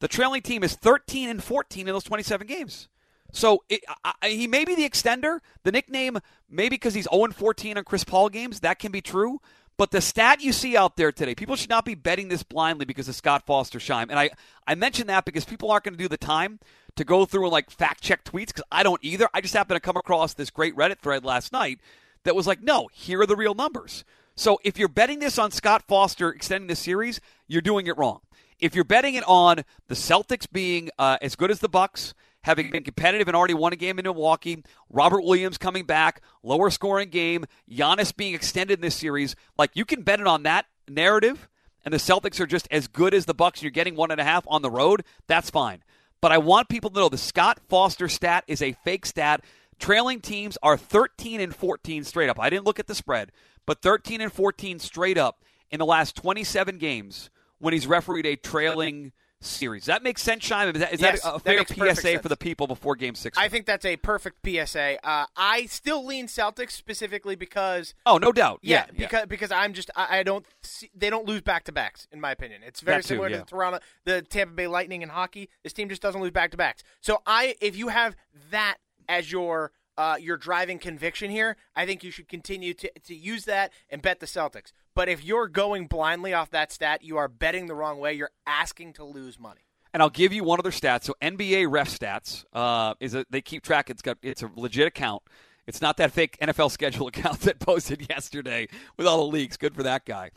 The 0.00 0.08
trailing 0.08 0.42
team 0.42 0.62
is 0.62 0.74
13 0.74 1.28
and 1.28 1.42
14 1.42 1.88
in 1.88 1.92
those 1.92 2.04
27 2.04 2.46
games. 2.46 2.88
So 3.32 3.64
it, 3.68 3.82
I, 4.04 4.28
he 4.28 4.46
may 4.46 4.64
be 4.64 4.74
the 4.74 4.88
extender. 4.88 5.40
The 5.62 5.72
nickname, 5.72 6.18
maybe 6.48 6.70
because 6.70 6.94
he's 6.94 7.08
0 7.10 7.24
and 7.24 7.34
14 7.34 7.78
on 7.78 7.84
Chris 7.84 8.04
Paul 8.04 8.28
games, 8.28 8.60
that 8.60 8.78
can 8.78 8.92
be 8.92 9.00
true. 9.00 9.40
But 9.78 9.90
the 9.90 10.00
stat 10.00 10.40
you 10.40 10.52
see 10.52 10.76
out 10.76 10.96
there 10.96 11.12
today, 11.12 11.34
people 11.34 11.56
should 11.56 11.68
not 11.68 11.84
be 11.84 11.94
betting 11.94 12.28
this 12.28 12.42
blindly 12.42 12.86
because 12.86 13.08
of 13.08 13.14
Scott 13.14 13.44
Foster 13.44 13.78
Scheim. 13.78 14.06
And 14.08 14.18
I, 14.18 14.30
I 14.66 14.74
mention 14.74 15.06
that 15.08 15.26
because 15.26 15.44
people 15.44 15.70
aren't 15.70 15.84
going 15.84 15.94
to 15.94 16.02
do 16.02 16.08
the 16.08 16.16
time 16.16 16.60
to 16.96 17.04
go 17.04 17.26
through 17.26 17.44
and 17.44 17.52
like 17.52 17.70
fact 17.70 18.02
check 18.02 18.24
tweets 18.24 18.48
because 18.48 18.64
I 18.72 18.82
don't 18.82 19.02
either. 19.04 19.28
I 19.34 19.42
just 19.42 19.54
happened 19.54 19.76
to 19.76 19.80
come 19.80 19.98
across 19.98 20.32
this 20.32 20.48
great 20.48 20.74
Reddit 20.74 21.00
thread 21.00 21.24
last 21.24 21.52
night 21.52 21.80
that 22.24 22.34
was 22.34 22.46
like, 22.46 22.62
no, 22.62 22.88
here 22.92 23.20
are 23.20 23.26
the 23.26 23.36
real 23.36 23.54
numbers. 23.54 24.04
So 24.36 24.60
if 24.64 24.78
you're 24.78 24.88
betting 24.88 25.18
this 25.18 25.38
on 25.38 25.50
Scott 25.50 25.82
Foster 25.88 26.30
extending 26.30 26.68
the 26.68 26.76
series, 26.76 27.20
you're 27.48 27.62
doing 27.62 27.86
it 27.86 27.96
wrong. 27.96 28.20
If 28.58 28.74
you're 28.74 28.84
betting 28.84 29.14
it 29.14 29.24
on 29.26 29.64
the 29.88 29.94
Celtics 29.94 30.46
being 30.50 30.90
uh, 30.98 31.16
as 31.22 31.36
good 31.36 31.50
as 31.50 31.60
the 31.60 31.68
Bucks, 31.68 32.14
having 32.42 32.70
been 32.70 32.84
competitive 32.84 33.28
and 33.28 33.36
already 33.36 33.54
won 33.54 33.72
a 33.72 33.76
game 33.76 33.98
in 33.98 34.04
Milwaukee, 34.04 34.62
Robert 34.90 35.22
Williams 35.22 35.58
coming 35.58 35.84
back, 35.84 36.20
lower 36.42 36.70
scoring 36.70 37.08
game, 37.08 37.46
Giannis 37.70 38.14
being 38.14 38.34
extended 38.34 38.78
in 38.78 38.82
this 38.82 38.94
series, 38.94 39.36
like 39.58 39.70
you 39.74 39.84
can 39.84 40.02
bet 40.02 40.20
it 40.20 40.26
on 40.26 40.42
that 40.44 40.66
narrative, 40.86 41.48
and 41.84 41.92
the 41.92 41.98
Celtics 41.98 42.38
are 42.38 42.46
just 42.46 42.68
as 42.70 42.88
good 42.88 43.14
as 43.14 43.24
the 43.24 43.34
Bucks. 43.34 43.62
You're 43.62 43.70
getting 43.70 43.96
one 43.96 44.10
and 44.10 44.20
a 44.20 44.24
half 44.24 44.44
on 44.48 44.60
the 44.60 44.70
road. 44.70 45.02
That's 45.26 45.50
fine. 45.50 45.82
But 46.20 46.32
I 46.32 46.38
want 46.38 46.68
people 46.68 46.90
to 46.90 46.98
know 46.98 47.08
the 47.08 47.18
Scott 47.18 47.60
Foster 47.68 48.08
stat 48.08 48.44
is 48.46 48.60
a 48.60 48.72
fake 48.72 49.06
stat. 49.06 49.44
Trailing 49.78 50.20
teams 50.20 50.56
are 50.62 50.76
13 50.76 51.40
and 51.40 51.54
14 51.54 52.04
straight 52.04 52.28
up. 52.28 52.40
I 52.40 52.48
didn't 52.48 52.64
look 52.64 52.78
at 52.78 52.86
the 52.86 52.94
spread, 52.94 53.30
but 53.66 53.82
13 53.82 54.20
and 54.20 54.32
14 54.32 54.78
straight 54.78 55.18
up 55.18 55.44
in 55.70 55.78
the 55.78 55.86
last 55.86 56.16
27 56.16 56.78
games 56.78 57.30
when 57.58 57.72
he's 57.74 57.86
refereed 57.86 58.24
a 58.26 58.36
trailing 58.36 59.12
series. 59.40 59.84
That 59.84 60.02
makes 60.02 60.22
sense, 60.22 60.48
Scheim. 60.48 60.74
Is 60.74 60.80
that, 60.80 60.92
is 60.94 61.00
Yes, 61.00 61.22
that 61.22 61.28
a 61.28 61.32
that 61.34 61.42
fair 61.42 61.58
perfect 61.64 61.96
PSA 61.96 62.00
sense. 62.02 62.22
for 62.22 62.28
the 62.28 62.36
people 62.36 62.66
before 62.66 62.96
Game 62.96 63.14
Six? 63.14 63.36
I 63.36 63.48
think 63.48 63.66
that's 63.66 63.84
a 63.84 63.96
perfect 63.96 64.38
PSA. 64.46 64.98
Uh, 65.06 65.26
I 65.36 65.66
still 65.66 66.04
lean 66.04 66.26
Celtics 66.26 66.70
specifically 66.72 67.36
because 67.36 67.94
Oh, 68.06 68.16
no 68.18 68.32
doubt. 68.32 68.60
yeah, 68.62 68.86
Yeah, 68.86 68.92
because 68.96 69.26
because 69.26 69.50
I'm 69.52 69.72
just 69.74 69.90
I, 69.94 70.18
I 70.18 70.22
don't 70.22 70.46
see, 70.62 70.90
they 70.94 71.10
don't 71.10 71.26
lose 71.26 71.42
back 71.42 71.64
to 71.64 71.72
backs 71.72 72.08
in 72.12 72.20
my 72.20 72.30
opinion. 72.32 72.62
It's 72.66 72.80
very 72.80 73.02
too, 73.02 73.08
similar 73.08 73.28
yeah. 73.28 73.36
to 73.38 73.44
the 73.44 73.50
Toronto 73.50 73.78
the 74.04 74.22
Tampa 74.22 74.54
Bay 74.54 74.66
Lightning 74.66 75.02
in 75.02 75.10
hockey. 75.10 75.50
This 75.62 75.72
team 75.74 75.88
just 75.90 76.02
doesn't 76.02 76.20
lose 76.20 76.30
back 76.32 76.50
to 76.52 76.56
backs. 76.56 76.82
So 77.00 77.20
I 77.26 77.56
if 77.60 77.76
you 77.76 77.88
have 77.88 78.16
that 78.50 78.76
as 79.08 79.30
your 79.30 79.70
uh, 79.98 80.16
your 80.20 80.36
driving 80.36 80.78
conviction 80.78 81.30
here, 81.30 81.56
I 81.74 81.86
think 81.86 82.04
you 82.04 82.10
should 82.10 82.28
continue 82.28 82.74
to, 82.74 82.90
to 83.04 83.14
use 83.14 83.44
that 83.46 83.72
and 83.90 84.02
bet 84.02 84.20
the 84.20 84.26
Celtics. 84.26 84.72
But 84.94 85.08
if 85.08 85.24
you're 85.24 85.48
going 85.48 85.86
blindly 85.86 86.32
off 86.34 86.50
that 86.50 86.72
stat, 86.72 87.02
you 87.02 87.16
are 87.16 87.28
betting 87.28 87.66
the 87.66 87.74
wrong 87.74 87.98
way. 87.98 88.14
You're 88.14 88.30
asking 88.46 88.94
to 88.94 89.04
lose 89.04 89.38
money. 89.38 89.60
And 89.92 90.02
I'll 90.02 90.10
give 90.10 90.32
you 90.32 90.44
one 90.44 90.58
other 90.58 90.72
stat. 90.72 91.04
So 91.04 91.14
NBA 91.22 91.70
ref 91.70 91.88
stats 91.88 92.44
uh, 92.52 92.94
is 93.00 93.14
a, 93.14 93.24
they 93.30 93.40
keep 93.40 93.62
track. 93.62 93.88
It's 93.88 94.02
got 94.02 94.18
it's 94.22 94.42
a 94.42 94.50
legit 94.54 94.86
account. 94.86 95.22
It's 95.66 95.80
not 95.80 95.96
that 95.96 96.12
fake 96.12 96.36
NFL 96.40 96.70
schedule 96.70 97.06
account 97.08 97.40
that 97.40 97.60
posted 97.60 98.06
yesterday 98.08 98.68
with 98.96 99.06
all 99.06 99.18
the 99.18 99.32
leaks. 99.32 99.56
Good 99.56 99.74
for 99.74 99.82
that 99.84 100.04
guy. 100.04 100.30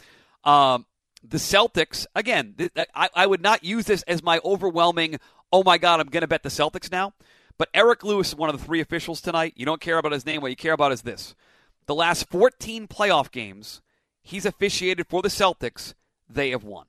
Um, 0.43 0.85
the 1.23 1.37
Celtics 1.37 2.05
again. 2.15 2.55
Th- 2.57 2.71
I, 2.95 3.09
I 3.13 3.27
would 3.27 3.41
not 3.41 3.63
use 3.63 3.85
this 3.85 4.03
as 4.03 4.23
my 4.23 4.39
overwhelming. 4.45 5.19
Oh 5.51 5.63
my 5.63 5.77
God, 5.77 5.99
I'm 5.99 6.07
going 6.07 6.21
to 6.21 6.27
bet 6.27 6.43
the 6.43 6.49
Celtics 6.49 6.91
now. 6.91 7.13
But 7.59 7.69
Eric 7.73 8.03
Lewis 8.03 8.29
is 8.29 8.35
one 8.35 8.49
of 8.49 8.57
the 8.57 8.65
three 8.65 8.79
officials 8.79 9.19
tonight. 9.21 9.53
You 9.57 9.65
don't 9.65 9.81
care 9.81 9.99
about 9.99 10.13
his 10.13 10.25
name. 10.25 10.41
What 10.41 10.49
you 10.49 10.55
care 10.55 10.73
about 10.73 10.93
is 10.93 11.03
this: 11.03 11.35
the 11.85 11.93
last 11.93 12.27
14 12.29 12.87
playoff 12.87 13.29
games 13.29 13.81
he's 14.23 14.45
officiated 14.45 15.05
for 15.07 15.21
the 15.21 15.29
Celtics. 15.29 15.93
They 16.27 16.49
have 16.51 16.63
won. 16.63 16.85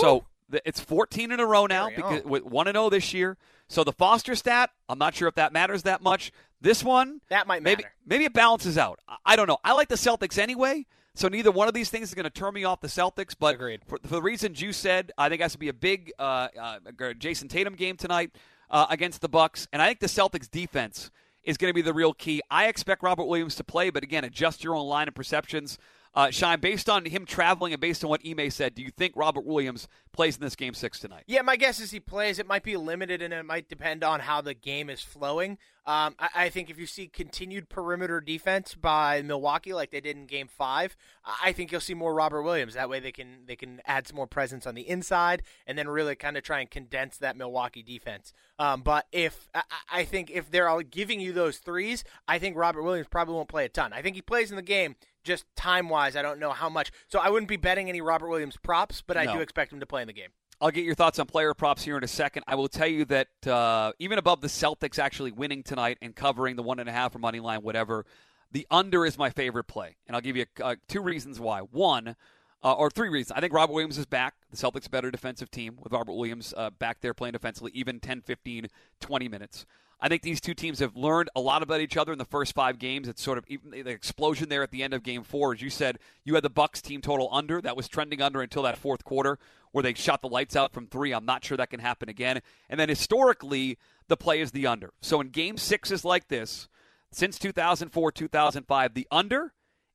So 0.00 0.24
it's 0.64 0.80
14 0.80 1.32
in 1.32 1.40
a 1.40 1.46
row 1.46 1.66
now 1.66 1.90
because 1.94 2.22
with 2.24 2.44
1 2.44 2.68
and 2.68 2.76
0 2.76 2.90
this 2.90 3.12
year. 3.12 3.36
So 3.68 3.82
the 3.82 3.92
Foster 3.92 4.34
stat, 4.36 4.70
I'm 4.88 4.98
not 4.98 5.14
sure 5.14 5.26
if 5.28 5.34
that 5.34 5.52
matters 5.52 5.82
that 5.82 6.02
much. 6.02 6.32
This 6.60 6.84
one, 6.84 7.20
That 7.28 7.46
might 7.46 7.62
maybe 7.62 7.82
matter. 7.82 7.94
maybe 8.06 8.24
it 8.24 8.32
balances 8.32 8.76
out. 8.78 9.00
I- 9.24 9.34
don't 9.36 9.46
know. 9.48 9.58
I 9.64 9.72
like 9.72 9.88
the 9.88 9.94
Celtics 9.96 10.38
anyway. 10.38 10.86
So 11.14 11.26
neither 11.28 11.50
one 11.50 11.66
of 11.66 11.74
these 11.74 11.90
things 11.90 12.08
is 12.08 12.14
going 12.14 12.24
to 12.24 12.30
turn 12.30 12.54
me 12.54 12.64
off 12.64 12.80
the 12.80 12.88
Celtics. 12.88 13.34
But. 13.38 13.56
For, 13.86 13.98
for 14.02 14.14
the 14.14 14.22
reasons 14.22 14.60
you 14.60 14.72
said, 14.72 15.10
I 15.18 15.28
think 15.28 15.40
it 15.40 15.44
has 15.44 15.52
to 15.52 15.58
be 15.58 15.68
a 15.68 15.72
big 15.72 16.12
uh, 16.18 16.48
uh, 16.60 16.78
Jayson 17.18 17.48
Tatum 17.48 17.74
game 17.74 17.96
tonight 17.96 18.30
uh, 18.70 18.86
against 18.90 19.20
the 19.20 19.28
Bucks, 19.28 19.68
and 19.72 19.82
I 19.82 19.88
think 19.88 20.00
the 20.00 20.06
Celtics 20.06 20.50
defense 20.50 21.10
is 21.42 21.56
going 21.56 21.70
to 21.70 21.74
be 21.74 21.82
the 21.82 21.94
real 21.94 22.12
key. 22.12 22.40
I 22.50 22.66
expect 22.68 23.02
Robert 23.02 23.24
Williams 23.24 23.54
to 23.56 23.64
play, 23.64 23.90
but 23.90 24.02
again, 24.02 24.24
adjust 24.24 24.62
your 24.62 24.74
own 24.74 24.86
line 24.86 25.08
of 25.08 25.14
perceptions. 25.14 25.78
Uh, 26.14 26.26
Scheim, 26.26 26.60
based 26.60 26.90
on 26.90 27.04
him 27.04 27.24
traveling 27.24 27.72
and 27.72 27.80
based 27.80 28.02
on 28.02 28.10
what 28.10 28.20
Ime 28.26 28.50
said, 28.50 28.74
do 28.74 28.82
you 28.82 28.90
think 28.90 29.14
Robert 29.16 29.44
Williams 29.44 29.86
plays 30.12 30.36
in 30.36 30.42
this 30.42 30.56
game 30.56 30.74
six 30.74 30.98
tonight? 30.98 31.24
Yeah, 31.26 31.42
my 31.42 31.56
guess 31.56 31.80
is 31.80 31.90
he 31.90 32.00
plays. 32.00 32.38
It 32.38 32.46
might 32.46 32.62
be 32.62 32.76
limited, 32.76 33.22
and 33.22 33.32
it 33.32 33.44
might 33.44 33.68
depend 33.68 34.02
on 34.04 34.20
how 34.20 34.40
the 34.40 34.54
game 34.54 34.90
is 34.90 35.00
flowing. 35.00 35.58
Um, 35.86 36.14
I, 36.18 36.28
I 36.34 36.48
think 36.50 36.68
if 36.70 36.78
you 36.78 36.86
see 36.86 37.08
continued 37.08 37.68
perimeter 37.68 38.20
defense 38.20 38.74
by 38.74 39.22
Milwaukee, 39.22 39.72
like 39.72 39.90
they 39.90 40.00
did 40.00 40.16
in 40.16 40.26
Game 40.26 40.46
Five, 40.46 40.94
I 41.42 41.52
think 41.52 41.72
you'll 41.72 41.80
see 41.80 41.94
more 41.94 42.12
Robert 42.14 42.42
Williams. 42.42 42.74
That 42.74 42.88
way, 42.90 43.00
they 43.00 43.12
can 43.12 43.46
they 43.46 43.56
can 43.56 43.80
add 43.86 44.06
some 44.06 44.16
more 44.16 44.26
presence 44.26 44.66
on 44.66 44.74
the 44.74 44.88
inside, 44.88 45.42
and 45.66 45.78
then 45.78 45.88
really 45.88 46.14
kind 46.16 46.36
of 46.36 46.42
try 46.42 46.60
and 46.60 46.70
condense 46.70 47.16
that 47.18 47.36
Milwaukee 47.36 47.82
defense. 47.82 48.32
Um, 48.58 48.82
but 48.82 49.06
if 49.10 49.48
I, 49.54 49.62
I 49.70 50.00
I 50.00 50.04
think 50.04 50.30
if 50.30 50.50
they're 50.50 50.68
all 50.68 50.82
giving 50.82 51.20
you 51.20 51.32
those 51.32 51.58
threes, 51.58 52.04
I 52.28 52.38
think 52.38 52.56
Robert 52.56 52.82
Williams 52.82 53.08
probably 53.10 53.34
won't 53.34 53.48
play 53.48 53.64
a 53.64 53.68
ton. 53.68 53.92
I 53.92 54.02
think 54.02 54.16
he 54.16 54.22
plays 54.22 54.50
in 54.50 54.56
the 54.56 54.62
game. 54.62 54.96
Just 55.22 55.44
time 55.54 55.90
wise, 55.90 56.16
I 56.16 56.22
don't 56.22 56.38
know 56.40 56.52
how 56.52 56.70
much. 56.70 56.90
So 57.08 57.18
I 57.18 57.28
wouldn't 57.28 57.48
be 57.48 57.58
betting 57.58 57.90
any 57.90 58.00
Robert 58.00 58.28
Williams 58.30 58.56
props, 58.56 59.02
but 59.06 59.18
I 59.18 59.26
No. 59.26 59.34
do 59.34 59.40
expect 59.40 59.70
him 59.70 59.78
to 59.80 59.84
play 59.84 59.99
in 60.00 60.06
the 60.06 60.12
game. 60.12 60.30
I'll 60.60 60.70
get 60.70 60.84
your 60.84 60.94
thoughts 60.94 61.18
on 61.18 61.26
player 61.26 61.54
props 61.54 61.82
here 61.82 61.96
in 61.96 62.04
a 62.04 62.08
second. 62.08 62.44
I 62.46 62.54
will 62.54 62.68
tell 62.68 62.86
you 62.86 63.06
that 63.06 63.46
uh, 63.46 63.92
even 63.98 64.18
above 64.18 64.42
the 64.42 64.48
Celtics 64.48 64.98
actually 64.98 65.32
winning 65.32 65.62
tonight 65.62 65.96
and 66.02 66.14
covering 66.14 66.56
the 66.56 66.62
one 66.62 66.78
and 66.78 66.88
a 66.88 66.92
half 66.92 67.14
or 67.14 67.18
money 67.18 67.40
line, 67.40 67.62
whatever, 67.62 68.04
the 68.52 68.66
under 68.70 69.06
is 69.06 69.16
my 69.16 69.30
favorite 69.30 69.64
play, 69.64 69.96
and 70.06 70.14
I'll 70.14 70.20
give 70.20 70.36
you 70.36 70.44
uh, 70.62 70.74
two 70.86 71.00
reasons 71.00 71.40
why. 71.40 71.60
One, 71.60 72.16
uh, 72.62 72.72
or 72.74 72.90
three 72.90 73.08
reasons. 73.08 73.32
I 73.36 73.40
think 73.40 73.52
Robert 73.52 73.72
Williams 73.72 73.98
is 73.98 74.06
back. 74.06 74.34
The 74.50 74.56
Celtics 74.56 74.86
a 74.86 74.90
better 74.90 75.10
defensive 75.10 75.50
team 75.50 75.78
with 75.82 75.92
Robert 75.92 76.12
Williams 76.12 76.52
uh, 76.56 76.70
back 76.70 77.00
there 77.00 77.14
playing 77.14 77.32
defensively, 77.32 77.72
even 77.74 78.00
10, 78.00 78.22
15, 78.22 78.68
20 79.00 79.28
minutes. 79.28 79.66
I 80.02 80.08
think 80.08 80.22
these 80.22 80.40
two 80.40 80.54
teams 80.54 80.78
have 80.78 80.96
learned 80.96 81.28
a 81.36 81.40
lot 81.40 81.62
about 81.62 81.80
each 81.80 81.96
other 81.96 82.12
in 82.12 82.18
the 82.18 82.24
first 82.24 82.54
five 82.54 82.78
games. 82.78 83.06
It's 83.06 83.22
sort 83.22 83.36
of 83.36 83.44
even 83.48 83.70
the 83.70 83.90
explosion 83.90 84.48
there 84.48 84.62
at 84.62 84.70
the 84.70 84.82
end 84.82 84.94
of 84.94 85.02
game 85.02 85.22
four. 85.22 85.52
As 85.52 85.60
you 85.60 85.68
said, 85.68 85.98
you 86.24 86.34
had 86.34 86.44
the 86.44 86.50
Bucks 86.50 86.80
team 86.80 87.02
total 87.02 87.28
under. 87.30 87.60
That 87.60 87.76
was 87.76 87.86
trending 87.86 88.22
under 88.22 88.40
until 88.40 88.62
that 88.62 88.78
fourth 88.78 89.04
quarter 89.04 89.38
where 89.72 89.82
they 89.82 89.94
shot 89.94 90.22
the 90.22 90.28
lights 90.28 90.56
out 90.56 90.72
from 90.72 90.86
three. 90.86 91.12
I'm 91.12 91.26
not 91.26 91.44
sure 91.44 91.56
that 91.56 91.70
can 91.70 91.80
happen 91.80 92.08
again. 92.08 92.40
And 92.68 92.80
then 92.80 92.88
historically, 92.88 93.78
the 94.08 94.16
play 94.16 94.40
is 94.40 94.52
the 94.52 94.66
under. 94.66 94.92
So 95.00 95.20
in 95.20 95.28
game 95.28 95.56
sixes 95.56 96.04
like 96.04 96.28
this, 96.28 96.68
since 97.12 97.38
2004, 97.38 98.12
2005, 98.12 98.94
the 98.94 99.06
under 99.10 99.52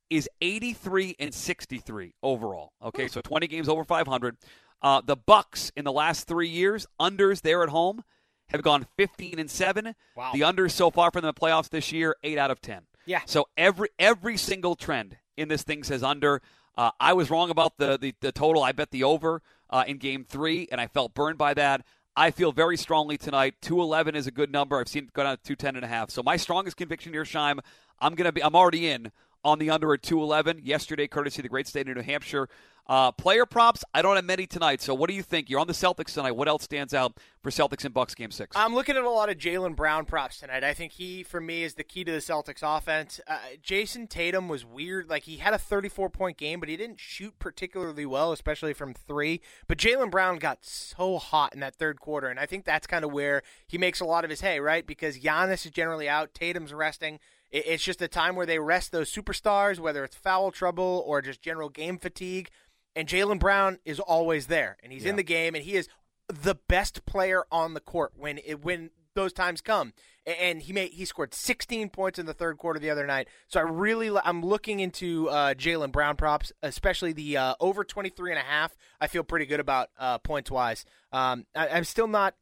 is 0.08 0.28
83 0.40 1.16
and 1.18 1.34
63 1.34 2.14
overall. 2.22 2.72
Okay, 2.82 3.08
so 3.08 3.20
20 3.20 3.46
games 3.48 3.68
over 3.68 3.84
500. 3.84 4.36
Uh, 4.82 5.00
the 5.04 5.16
Bucks 5.16 5.72
in 5.74 5.84
the 5.84 5.92
last 5.92 6.28
three 6.28 6.48
years, 6.48 6.86
unders 7.00 7.42
there 7.42 7.62
at 7.62 7.70
home 7.70 8.04
have 8.48 8.62
gone 8.62 8.86
15 8.96 9.38
and 9.38 9.50
seven. 9.50 9.94
Wow. 10.16 10.32
The 10.32 10.40
unders 10.40 10.72
so 10.72 10.90
far 10.90 11.10
from 11.10 11.22
the 11.22 11.34
playoffs 11.34 11.68
this 11.68 11.92
year, 11.92 12.16
eight 12.22 12.38
out 12.38 12.50
of 12.50 12.60
10. 12.60 12.82
Yeah. 13.06 13.20
So 13.26 13.48
every 13.56 13.88
every 13.98 14.36
single 14.36 14.74
trend 14.74 15.16
in 15.36 15.48
this 15.48 15.62
thing 15.62 15.84
says 15.84 16.02
under. 16.02 16.42
Uh, 16.76 16.90
I 17.00 17.14
was 17.14 17.30
wrong 17.30 17.48
about 17.50 17.78
the, 17.78 17.96
the, 17.96 18.14
the 18.20 18.32
total. 18.32 18.62
I 18.62 18.72
bet 18.72 18.90
the 18.90 19.04
over 19.04 19.40
uh, 19.70 19.84
in 19.86 19.96
game 19.96 20.26
three, 20.28 20.68
and 20.70 20.78
I 20.78 20.88
felt 20.88 21.14
burned 21.14 21.38
by 21.38 21.54
that. 21.54 21.86
I 22.14 22.30
feel 22.30 22.52
very 22.52 22.76
strongly 22.76 23.16
tonight. 23.16 23.54
211 23.62 24.14
is 24.14 24.26
a 24.26 24.30
good 24.30 24.50
number. 24.50 24.78
I've 24.78 24.88
seen 24.88 25.04
it 25.04 25.12
go 25.12 25.22
down 25.22 25.36
to 25.36 25.42
210 25.42 25.76
and 25.76 25.84
a 25.84 25.88
half. 25.88 26.10
So 26.10 26.22
my 26.22 26.36
strongest 26.36 26.76
conviction 26.76 27.12
here, 27.12 27.24
Scheim, 27.24 27.60
I'm 27.98 28.14
gonna 28.14 28.32
be 28.32 28.42
I'm 28.42 28.56
already 28.56 28.88
in 28.88 29.12
on 29.44 29.58
the 29.58 29.70
under 29.70 29.92
at 29.94 30.02
211 30.02 30.60
yesterday, 30.64 31.06
courtesy 31.06 31.40
of 31.40 31.44
the 31.44 31.48
great 31.48 31.66
state 31.66 31.88
of 31.88 31.96
New 31.96 32.02
Hampshire. 32.02 32.48
Uh, 32.88 33.10
player 33.10 33.44
props, 33.46 33.84
I 33.92 34.02
don't 34.02 34.14
have 34.14 34.24
many 34.24 34.46
tonight. 34.46 34.80
So 34.80 34.94
what 34.94 35.10
do 35.10 35.16
you 35.16 35.22
think? 35.22 35.50
You're 35.50 35.58
on 35.58 35.66
the 35.66 35.72
Celtics 35.72 36.14
tonight. 36.14 36.32
What 36.32 36.46
else 36.46 36.62
stands 36.62 36.94
out 36.94 37.18
for 37.42 37.50
Celtics 37.50 37.84
and 37.84 37.92
Bucks 37.92 38.14
game 38.14 38.30
six? 38.30 38.56
I'm 38.56 38.74
looking 38.74 38.96
at 38.96 39.02
a 39.02 39.10
lot 39.10 39.28
of 39.28 39.38
Jaylen 39.38 39.74
Brown 39.74 40.04
props 40.04 40.38
tonight. 40.38 40.62
I 40.62 40.72
think 40.72 40.92
he, 40.92 41.24
for 41.24 41.40
me, 41.40 41.64
is 41.64 41.74
the 41.74 41.82
key 41.82 42.04
to 42.04 42.12
the 42.12 42.18
Celtics 42.18 42.62
offense. 42.62 43.20
Uh, 43.26 43.38
Jayson 43.60 44.08
Tatum 44.08 44.48
was 44.48 44.64
weird. 44.64 45.10
Like, 45.10 45.24
he 45.24 45.38
had 45.38 45.52
a 45.52 45.58
34 45.58 46.10
point 46.10 46.36
game, 46.36 46.60
but 46.60 46.68
he 46.68 46.76
didn't 46.76 47.00
shoot 47.00 47.36
particularly 47.40 48.06
well, 48.06 48.30
especially 48.30 48.72
from 48.72 48.94
three. 48.94 49.40
But 49.66 49.78
Jaylen 49.78 50.10
Brown 50.10 50.38
got 50.38 50.64
so 50.64 51.18
hot 51.18 51.54
in 51.54 51.60
that 51.60 51.74
third 51.74 52.00
quarter, 52.00 52.28
and 52.28 52.38
I 52.38 52.46
think 52.46 52.64
that's 52.64 52.86
kind 52.86 53.04
of 53.04 53.12
where 53.12 53.42
he 53.66 53.78
makes 53.78 54.00
a 54.00 54.04
lot 54.04 54.22
of 54.22 54.30
his 54.30 54.42
hay, 54.42 54.60
right? 54.60 54.86
Because 54.86 55.18
Giannis 55.18 55.66
is 55.66 55.72
generally 55.72 56.08
out, 56.08 56.34
Tatum's 56.34 56.72
resting. 56.72 57.18
It's 57.50 57.84
just 57.84 58.02
a 58.02 58.08
time 58.08 58.34
where 58.34 58.44
they 58.44 58.58
rest 58.58 58.90
those 58.90 59.12
superstars, 59.12 59.78
whether 59.78 60.04
it's 60.04 60.16
foul 60.16 60.50
trouble 60.50 61.04
or 61.06 61.22
just 61.22 61.40
general 61.40 61.68
game 61.68 61.96
fatigue. 61.96 62.50
And 62.96 63.06
Jaylen 63.06 63.38
Brown 63.38 63.78
is 63.84 64.00
always 64.00 64.46
there, 64.46 64.78
and 64.82 64.90
he's 64.90 65.04
in 65.04 65.16
the 65.16 65.22
game, 65.22 65.54
and 65.54 65.62
he 65.62 65.76
is 65.76 65.86
the 66.28 66.54
best 66.54 67.04
player 67.04 67.44
on 67.52 67.74
the 67.74 67.80
court 67.80 68.14
when 68.16 68.38
it, 68.38 68.64
when 68.64 68.90
those 69.14 69.34
times 69.34 69.60
come. 69.60 69.92
And 70.24 70.62
he 70.62 70.72
made 70.72 70.92
he 70.92 71.04
scored 71.04 71.34
16 71.34 71.90
points 71.90 72.18
in 72.18 72.26
the 72.26 72.34
third 72.34 72.58
quarter 72.58 72.80
the 72.80 72.90
other 72.90 73.06
night. 73.06 73.28
So 73.46 73.60
I 73.60 73.62
really 73.64 74.10
I'm 74.24 74.42
looking 74.42 74.80
into 74.80 75.28
uh, 75.28 75.54
Jaylen 75.54 75.92
Brown 75.92 76.16
props, 76.16 76.52
especially 76.62 77.12
the 77.12 77.36
uh, 77.36 77.54
over 77.60 77.84
23 77.84 78.32
and 78.32 78.38
a 78.40 78.42
half. 78.42 78.74
I 79.00 79.06
feel 79.06 79.22
pretty 79.22 79.46
good 79.46 79.60
about 79.60 79.90
uh, 79.98 80.18
points 80.18 80.50
wise. 80.50 80.84
Um, 81.12 81.46
I, 81.54 81.68
I'm 81.68 81.84
still 81.84 82.08
not 82.08 82.34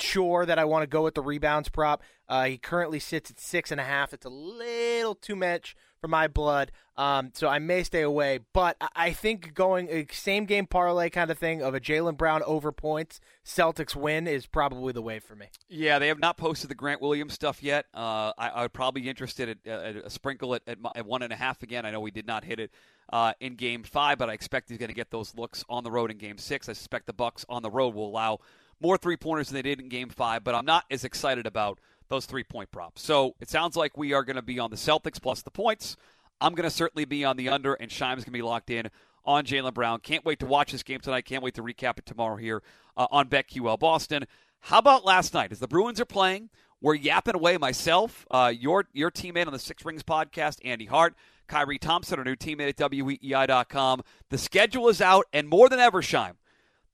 sure 0.00 0.46
that 0.46 0.58
I 0.58 0.64
want 0.64 0.82
to 0.82 0.86
go 0.86 1.02
with 1.02 1.14
the 1.14 1.22
rebounds 1.22 1.68
prop. 1.68 2.02
Uh, 2.28 2.44
he 2.44 2.58
currently 2.58 3.00
sits 3.00 3.30
at 3.30 3.40
six 3.40 3.70
and 3.70 3.80
a 3.80 3.84
half. 3.84 4.12
It's 4.12 4.26
a 4.26 4.30
little 4.30 5.14
too 5.14 5.36
much 5.36 5.74
for 6.00 6.08
my 6.08 6.28
blood, 6.28 6.72
um, 6.96 7.30
so 7.34 7.46
I 7.48 7.58
may 7.58 7.82
stay 7.82 8.02
away. 8.02 8.40
But 8.54 8.76
I, 8.96 9.12
think 9.12 9.52
going 9.52 9.88
a 9.90 10.06
same 10.12 10.46
game 10.46 10.66
parlay 10.66 11.10
kind 11.10 11.30
of 11.30 11.38
thing 11.38 11.62
of 11.62 11.74
a 11.74 11.80
Jaylen 11.80 12.16
Brown 12.16 12.42
over 12.44 12.72
points, 12.72 13.20
Celtics 13.44 13.94
win 13.94 14.26
is 14.26 14.46
probably 14.46 14.92
the 14.92 15.02
way 15.02 15.18
for 15.18 15.36
me. 15.36 15.46
Yeah, 15.68 15.98
they 15.98 16.08
have 16.08 16.18
not 16.18 16.36
posted 16.36 16.70
the 16.70 16.74
Grant 16.74 17.02
Williams 17.02 17.34
stuff 17.34 17.62
yet. 17.62 17.86
Uh, 17.92 18.32
I, 18.38 18.48
I, 18.48 18.62
would 18.62 18.72
probably 18.72 19.02
be 19.02 19.08
interested 19.10 19.48
at, 19.50 19.66
at 19.66 19.96
a 19.96 20.10
sprinkle 20.10 20.54
at, 20.54 20.62
at, 20.66 20.78
at, 20.94 21.04
one 21.04 21.22
and 21.22 21.32
a 21.32 21.36
half 21.36 21.62
again. 21.62 21.84
I 21.84 21.90
know 21.90 22.00
we 22.00 22.10
did 22.10 22.26
not 22.26 22.44
hit 22.44 22.60
it 22.60 22.70
uh, 23.12 23.34
in 23.40 23.56
Game 23.56 23.82
Five, 23.82 24.18
but 24.18 24.30
I 24.30 24.32
expect 24.32 24.70
he's 24.70 24.78
going 24.78 24.88
to 24.88 24.94
get 24.94 25.10
those 25.10 25.34
looks 25.34 25.64
on 25.68 25.84
the 25.84 25.90
road 25.90 26.10
in 26.10 26.16
Game 26.16 26.38
Six. 26.38 26.68
I 26.68 26.72
suspect 26.72 27.06
the 27.06 27.12
Bucks 27.12 27.44
on 27.48 27.62
the 27.62 27.70
road 27.70 27.94
will 27.94 28.08
allow 28.08 28.38
more 28.80 28.96
three 28.96 29.16
pointers 29.16 29.48
than 29.48 29.56
they 29.56 29.62
did 29.62 29.80
in 29.80 29.88
Game 29.88 30.08
Five, 30.08 30.44
but 30.44 30.54
I'm 30.54 30.64
not 30.64 30.84
as 30.90 31.04
excited 31.04 31.46
about 31.46 31.78
those 32.08 32.26
three 32.26 32.44
point 32.44 32.70
props. 32.70 33.02
So 33.02 33.34
it 33.40 33.48
sounds 33.48 33.76
like 33.76 33.96
we 33.96 34.12
are 34.12 34.24
going 34.24 34.36
to 34.36 34.42
be 34.42 34.58
on 34.58 34.70
the 34.70 34.76
Celtics 34.76 35.20
plus 35.20 35.42
the 35.42 35.50
points. 35.50 35.96
I'm 36.40 36.54
going 36.54 36.68
to 36.68 36.74
certainly 36.74 37.04
be 37.04 37.24
on 37.24 37.36
the 37.36 37.48
under, 37.50 37.74
and 37.74 37.90
Scheim's 37.90 38.24
going 38.24 38.24
to 38.24 38.30
be 38.30 38.42
locked 38.42 38.70
in 38.70 38.90
on 39.24 39.44
Jaylen 39.44 39.74
Brown. 39.74 40.00
Can't 40.00 40.24
wait 40.24 40.40
to 40.40 40.46
watch 40.46 40.72
this 40.72 40.82
game 40.82 41.00
tonight. 41.00 41.26
Can't 41.26 41.42
wait 41.42 41.54
to 41.54 41.62
recap 41.62 41.98
it 41.98 42.06
tomorrow 42.06 42.36
here 42.36 42.62
uh, 42.96 43.06
on 43.10 43.28
BetQL 43.28 43.78
Boston. 43.78 44.24
How 44.60 44.78
about 44.78 45.04
last 45.04 45.34
night? 45.34 45.52
As 45.52 45.58
the 45.58 45.68
Bruins 45.68 46.00
are 46.00 46.06
playing, 46.06 46.48
we're 46.80 46.94
yapping 46.94 47.34
away 47.34 47.58
myself, 47.58 48.26
uh, 48.30 48.52
your 48.54 48.86
your 48.92 49.10
teammate 49.10 49.46
on 49.46 49.52
the 49.52 49.58
Six 49.58 49.84
Rings 49.84 50.02
podcast, 50.02 50.58
Andy 50.64 50.86
Hart, 50.86 51.14
Khari 51.48 51.78
Thompson, 51.78 52.18
our 52.18 52.24
new 52.24 52.36
teammate 52.36 52.70
at 52.70 52.76
WEEI.com. 52.76 54.02
The 54.30 54.38
schedule 54.38 54.88
is 54.88 55.00
out, 55.00 55.26
and 55.32 55.48
more 55.48 55.68
than 55.68 55.78
ever, 55.78 56.02
Scheim. 56.02 56.34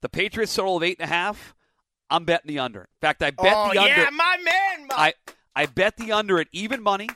the 0.03 0.09
Patriots 0.09 0.55
total 0.55 0.77
of 0.77 0.83
eight 0.83 0.99
and 1.01 1.09
a 1.09 1.13
half. 1.13 1.55
I'm 2.11 2.25
betting 2.25 2.49
the 2.49 2.59
under. 2.59 2.81
In 2.81 3.01
fact, 3.01 3.23
I 3.23 3.31
bet 3.31 3.53
oh, 3.57 3.71
the 3.73 3.79
under. 3.79 3.89
Yeah, 3.89 4.11
my 4.11 4.37
man. 4.43 4.89
I 4.91 5.15
I 5.55 5.67
bet 5.67 5.97
the 5.97 6.13
under 6.13 6.39
at 6.39 6.49
even 6.53 6.83
money, 6.83 7.09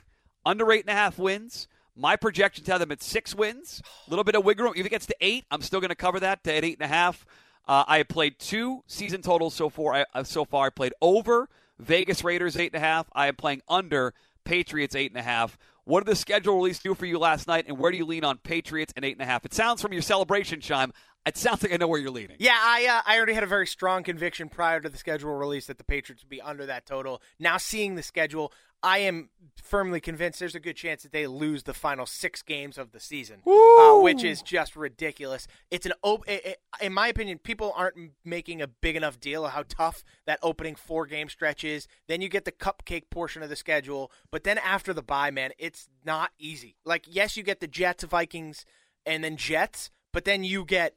under 0.45 0.71
eight 0.73 0.81
and 0.81 0.91
a 0.91 0.95
half 0.95 1.19
wins. 1.19 1.69
My 1.97 2.17
projections 2.17 2.67
have 2.69 2.81
them 2.81 2.93
at 2.93 3.03
six 3.03 3.35
wins. 3.35 3.83
A 4.07 4.11
little 4.11 4.25
bit 4.25 4.35
of 4.35 4.45
wiggle 4.45 4.65
room. 4.65 4.75
If 4.77 4.87
it 4.87 4.91
gets 4.91 5.07
to 5.07 5.17
eight, 5.21 5.45
I'm 5.51 5.61
still 5.61 5.81
going 5.81 5.91
to 5.91 5.95
cover 5.95 6.21
that 6.21 6.47
at 6.47 6.65
eight 6.65 6.79
and 6.81 6.85
a 6.85 6.95
half. 6.95 7.27
Uh, 7.69 7.85
I 7.87 7.99
have 7.99 8.09
played 8.09 8.39
two 8.39 8.83
season 8.87 9.23
totals 9.23 9.55
so 9.55 9.69
far. 9.69 9.95
I, 9.95 10.05
uh, 10.15 10.25
so 10.25 10.45
far, 10.45 10.67
I 10.67 10.71
played 10.71 10.95
over 11.01 11.49
Vegas 11.79 12.25
Raiders 12.25 12.57
eight 12.57 12.73
and 12.73 12.83
a 12.83 12.87
half. 12.87 13.09
I 13.13 13.29
am 13.29 13.37
playing 13.37 13.63
under 13.69 14.15
Patriots 14.45 14.95
eight 14.95 15.11
and 15.11 15.21
a 15.21 15.23
half. 15.23 15.59
What 15.85 16.05
did 16.05 16.13
the 16.13 16.17
schedule 16.17 16.57
release 16.57 16.79
do 16.79 16.95
for 16.95 17.07
you 17.07 17.19
last 17.19 17.49
night, 17.49 17.65
and 17.67 17.79
where 17.79 17.91
do 17.91 17.97
you 17.97 18.07
lean 18.07 18.25
on 18.25 18.39
Patriots 18.39 18.93
and 18.97 19.05
eight 19.05 19.13
and 19.13 19.23
a 19.23 19.27
half? 19.27 19.45
It 19.45 19.53
sounds 19.53 19.83
from 19.83 19.93
your 19.93 20.03
celebration 20.03 20.61
chime. 20.61 20.93
It 21.27 21.37
sounds 21.37 21.63
like 21.63 21.73
I 21.73 21.77
know 21.77 21.87
where 21.87 22.01
you're 22.01 22.11
leading. 22.11 22.37
Yeah, 22.39 22.57
I 22.59 22.87
uh, 22.87 23.03
I 23.05 23.17
already 23.17 23.35
had 23.35 23.43
a 23.43 23.47
very 23.47 23.67
strong 23.67 24.03
conviction 24.03 24.49
prior 24.49 24.81
to 24.81 24.89
the 24.89 24.97
schedule 24.97 25.35
release 25.35 25.67
that 25.67 25.79
the 25.79 25.85
Patriots 25.85 26.23
would 26.23 26.31
be 26.31 26.41
under 26.41 26.65
that 26.67 26.87
total. 26.87 27.21
Now 27.39 27.59
seeing 27.59 27.95
the 27.95 28.03
schedule, 28.03 28.53
I 28.83 28.99
am 28.99 29.29
firmly 29.63 30.01
convinced 30.01 30.41
there's 30.41 30.55
a 30.55 30.61
good 30.61 30.77
chance 30.77 31.03
that 31.03 31.13
they 31.13 31.27
lose 31.27 31.65
the 31.65 31.75
final 31.75 32.07
six 32.07 32.41
games 32.41 32.79
of 32.79 32.93
the 32.93 33.01
season, 33.01 33.43
uh, 33.47 33.99
which 34.01 34.25
is 34.25 34.41
just 34.41 34.75
ridiculous. 34.75 35.47
It's 35.71 35.85
an 35.85 35.93
op- 36.03 36.27
in 36.27 36.93
my 36.93 37.09
opinion, 37.09 37.39
people 37.39 37.75
aren't 37.77 38.13
making 38.25 38.63
a 38.63 38.67
big 38.67 38.97
enough 38.97 39.21
deal 39.21 39.45
of 39.45 39.53
how 39.53 39.65
tough 39.69 40.03
that 40.27 40.39
opening 40.43 40.75
four 40.75 41.05
game 41.05 41.29
stretch 41.29 41.65
is. 41.65 41.87
Then 42.09 42.23
you 42.23 42.31
get 42.31 42.47
the 42.47 42.53
cupcake 42.53 43.11
portion 43.11 43.43
of 43.43 43.51
the 43.51 43.57
schedule, 43.57 44.11
but 44.31 44.45
then 44.45 44.57
after 44.57 44.95
the 44.95 45.03
bye, 45.03 45.31
man, 45.31 45.51
it's 45.59 45.89
not 46.05 46.31
easy. 46.39 46.77
Like 46.85 47.05
yes, 47.07 47.37
you 47.37 47.43
get 47.43 47.61
the 47.61 47.69
Jets, 47.69 48.05
Vikings, 48.05 48.65
and 49.05 49.23
then 49.23 49.37
Jets, 49.37 49.91
but 50.13 50.25
then 50.25 50.43
you 50.43 50.65
get 50.65 50.95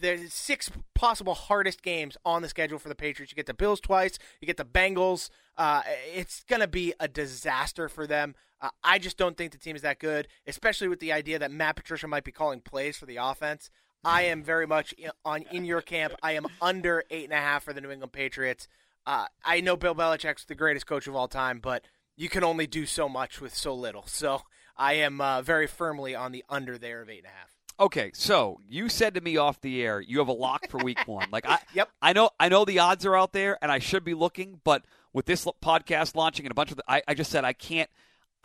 there's 0.00 0.32
six 0.32 0.70
possible 0.94 1.34
hardest 1.34 1.82
games 1.82 2.16
on 2.24 2.42
the 2.42 2.48
schedule 2.48 2.78
for 2.78 2.88
the 2.88 2.94
Patriots. 2.94 3.32
You 3.32 3.36
get 3.36 3.46
the 3.46 3.54
Bills 3.54 3.80
twice, 3.80 4.18
you 4.40 4.46
get 4.46 4.56
the 4.56 4.64
Bengals. 4.64 5.30
Uh, 5.56 5.82
it's 6.14 6.44
going 6.44 6.60
to 6.60 6.68
be 6.68 6.94
a 6.98 7.08
disaster 7.08 7.88
for 7.88 8.06
them. 8.06 8.34
Uh, 8.60 8.70
I 8.84 8.98
just 8.98 9.16
don't 9.16 9.36
think 9.36 9.52
the 9.52 9.58
team 9.58 9.76
is 9.76 9.82
that 9.82 9.98
good, 9.98 10.28
especially 10.46 10.88
with 10.88 11.00
the 11.00 11.12
idea 11.12 11.38
that 11.38 11.50
Matt 11.50 11.76
Patricia 11.76 12.06
might 12.06 12.24
be 12.24 12.32
calling 12.32 12.60
plays 12.60 12.96
for 12.96 13.06
the 13.06 13.16
offense. 13.16 13.70
I 14.04 14.22
am 14.22 14.42
very 14.42 14.66
much 14.66 14.94
on 15.24 15.44
in 15.50 15.64
your 15.64 15.80
camp. 15.80 16.14
I 16.22 16.32
am 16.32 16.46
under 16.60 17.04
eight 17.10 17.24
and 17.24 17.32
a 17.32 17.36
half 17.36 17.64
for 17.64 17.72
the 17.72 17.80
New 17.80 17.90
England 17.90 18.12
Patriots. 18.12 18.66
Uh, 19.06 19.26
I 19.44 19.60
know 19.60 19.76
Bill 19.76 19.94
Belichick's 19.94 20.44
the 20.44 20.54
greatest 20.54 20.86
coach 20.86 21.06
of 21.06 21.14
all 21.14 21.28
time, 21.28 21.60
but 21.60 21.84
you 22.16 22.28
can 22.28 22.44
only 22.44 22.66
do 22.66 22.86
so 22.86 23.08
much 23.08 23.40
with 23.40 23.54
so 23.54 23.74
little. 23.74 24.04
So 24.06 24.42
I 24.76 24.94
am 24.94 25.20
uh, 25.20 25.42
very 25.42 25.66
firmly 25.66 26.14
on 26.14 26.32
the 26.32 26.44
under 26.48 26.78
there 26.78 27.02
of 27.02 27.10
eight 27.10 27.18
and 27.18 27.26
a 27.26 27.30
half. 27.30 27.51
Okay, 27.80 28.10
so 28.14 28.60
you 28.68 28.88
said 28.88 29.14
to 29.14 29.20
me 29.20 29.36
off 29.36 29.60
the 29.60 29.82
air, 29.82 30.00
you 30.00 30.18
have 30.18 30.28
a 30.28 30.32
lock 30.32 30.68
for 30.68 30.78
week 30.78 31.06
one. 31.06 31.28
Like 31.32 31.48
I, 31.48 31.58
yep. 31.74 31.88
I 32.00 32.12
know, 32.12 32.30
I 32.38 32.48
know 32.48 32.64
the 32.64 32.78
odds 32.78 33.04
are 33.06 33.16
out 33.16 33.32
there, 33.32 33.58
and 33.62 33.72
I 33.72 33.78
should 33.78 34.04
be 34.04 34.14
looking, 34.14 34.60
but 34.64 34.84
with 35.12 35.26
this 35.26 35.44
podcast 35.62 36.14
launching 36.14 36.46
and 36.46 36.50
a 36.50 36.54
bunch 36.54 36.70
of, 36.70 36.76
the, 36.76 36.84
I, 36.88 37.02
I 37.08 37.14
just 37.14 37.30
said 37.30 37.44
I 37.44 37.52
can't, 37.52 37.90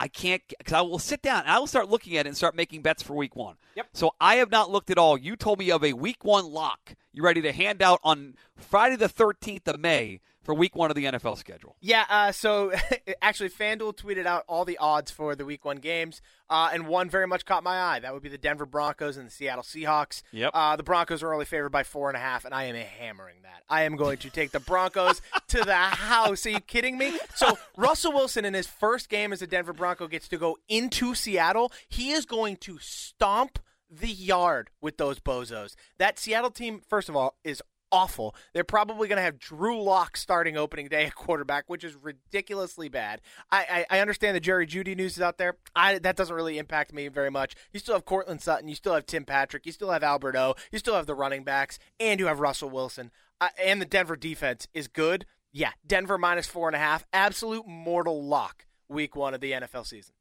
I 0.00 0.08
can't, 0.08 0.42
because 0.58 0.72
I 0.72 0.80
will 0.80 0.98
sit 0.98 1.22
down 1.22 1.42
and 1.42 1.50
I 1.50 1.58
will 1.58 1.66
start 1.66 1.88
looking 1.88 2.16
at 2.16 2.26
it 2.26 2.28
and 2.28 2.36
start 2.36 2.54
making 2.54 2.82
bets 2.82 3.02
for 3.02 3.14
week 3.14 3.34
one. 3.36 3.56
Yep. 3.76 3.88
So 3.94 4.14
I 4.20 4.36
have 4.36 4.50
not 4.50 4.70
looked 4.70 4.90
at 4.90 4.98
all. 4.98 5.18
You 5.18 5.36
told 5.36 5.58
me 5.58 5.70
of 5.70 5.84
a 5.84 5.92
week 5.92 6.24
one 6.24 6.46
lock. 6.46 6.94
You 7.12 7.22
ready 7.22 7.42
to 7.42 7.52
hand 7.52 7.82
out 7.82 8.00
on 8.04 8.34
Friday 8.56 8.96
the 8.96 9.08
thirteenth 9.08 9.66
of 9.66 9.80
May 9.80 10.20
for 10.48 10.54
week 10.54 10.74
one 10.74 10.90
of 10.90 10.94
the 10.94 11.04
NFL 11.04 11.36
schedule. 11.36 11.76
Yeah, 11.78 12.06
uh, 12.08 12.32
so 12.32 12.72
actually, 13.20 13.50
FanDuel 13.50 13.94
tweeted 13.94 14.24
out 14.24 14.44
all 14.48 14.64
the 14.64 14.78
odds 14.78 15.10
for 15.10 15.36
the 15.36 15.44
week 15.44 15.62
one 15.62 15.76
games, 15.76 16.22
uh, 16.48 16.70
and 16.72 16.88
one 16.88 17.10
very 17.10 17.26
much 17.26 17.44
caught 17.44 17.62
my 17.62 17.78
eye. 17.78 17.98
That 17.98 18.14
would 18.14 18.22
be 18.22 18.30
the 18.30 18.38
Denver 18.38 18.64
Broncos 18.64 19.18
and 19.18 19.26
the 19.26 19.30
Seattle 19.30 19.62
Seahawks. 19.62 20.22
Yep. 20.32 20.52
Uh, 20.54 20.76
the 20.76 20.82
Broncos 20.82 21.22
are 21.22 21.34
only 21.34 21.44
favored 21.44 21.68
by 21.68 21.82
four 21.82 22.08
and 22.08 22.16
a 22.16 22.20
half, 22.20 22.46
and 22.46 22.54
I 22.54 22.64
am 22.64 22.76
hammering 22.76 23.42
that. 23.42 23.62
I 23.68 23.82
am 23.82 23.96
going 23.96 24.16
to 24.16 24.30
take 24.30 24.52
the 24.52 24.60
Broncos 24.60 25.20
to 25.48 25.62
the 25.62 25.74
house. 25.74 26.46
Are 26.46 26.50
you 26.50 26.60
kidding 26.60 26.96
me? 26.96 27.18
So 27.34 27.58
Russell 27.76 28.14
Wilson 28.14 28.46
in 28.46 28.54
his 28.54 28.66
first 28.66 29.10
game 29.10 29.34
as 29.34 29.42
a 29.42 29.46
Denver 29.46 29.74
Bronco 29.74 30.08
gets 30.08 30.28
to 30.28 30.38
go 30.38 30.56
into 30.66 31.14
Seattle. 31.14 31.70
He 31.90 32.12
is 32.12 32.24
going 32.24 32.56
to 32.62 32.78
stomp 32.78 33.58
the 33.90 34.08
yard 34.08 34.70
with 34.80 34.96
those 34.96 35.20
bozos. 35.20 35.74
That 35.98 36.18
Seattle 36.18 36.50
team, 36.50 36.80
first 36.88 37.10
of 37.10 37.16
all, 37.16 37.36
is 37.44 37.62
awful. 37.92 38.34
They're 38.52 38.64
probably 38.64 39.08
going 39.08 39.16
to 39.16 39.22
have 39.22 39.38
Drew 39.38 39.82
Lock 39.82 40.16
starting 40.16 40.56
opening 40.56 40.88
day 40.88 41.06
at 41.06 41.14
quarterback, 41.14 41.64
which 41.66 41.84
is 41.84 41.96
ridiculously 41.96 42.88
bad. 42.88 43.20
I, 43.50 43.84
I, 43.90 43.98
I 43.98 44.00
understand 44.00 44.36
the 44.36 44.40
Jerry 44.40 44.66
Jeudy 44.66 44.96
news 44.96 45.16
is 45.16 45.22
out 45.22 45.38
there. 45.38 45.56
I, 45.74 45.98
that 45.98 46.16
doesn't 46.16 46.34
really 46.34 46.58
impact 46.58 46.92
me 46.92 47.08
very 47.08 47.30
much. 47.30 47.54
You 47.72 47.80
still 47.80 47.94
have 47.94 48.04
Courtland 48.04 48.40
Sutton. 48.40 48.68
You 48.68 48.74
still 48.74 48.94
have 48.94 49.06
Tim 49.06 49.24
Patrick. 49.24 49.66
You 49.66 49.72
still 49.72 49.90
have 49.90 50.02
Albert 50.02 50.36
O. 50.36 50.54
You 50.72 50.78
still 50.78 50.94
have 50.94 51.06
the 51.06 51.14
running 51.14 51.44
backs, 51.44 51.78
and 51.98 52.20
you 52.20 52.26
have 52.26 52.40
Russell 52.40 52.70
Wilson. 52.70 53.10
Uh, 53.40 53.48
and 53.62 53.80
the 53.80 53.86
Denver 53.86 54.16
defense 54.16 54.66
is 54.74 54.88
good. 54.88 55.26
Yeah, 55.52 55.72
Denver 55.86 56.18
minus 56.18 56.46
four 56.46 56.68
and 56.68 56.76
a 56.76 56.80
half. 56.80 57.04
Absolute 57.12 57.66
mortal 57.66 58.24
lock 58.24 58.66
week 58.88 59.16
one 59.16 59.34
of 59.34 59.40
the 59.40 59.52
NFL 59.52 59.86
season. 59.86 60.14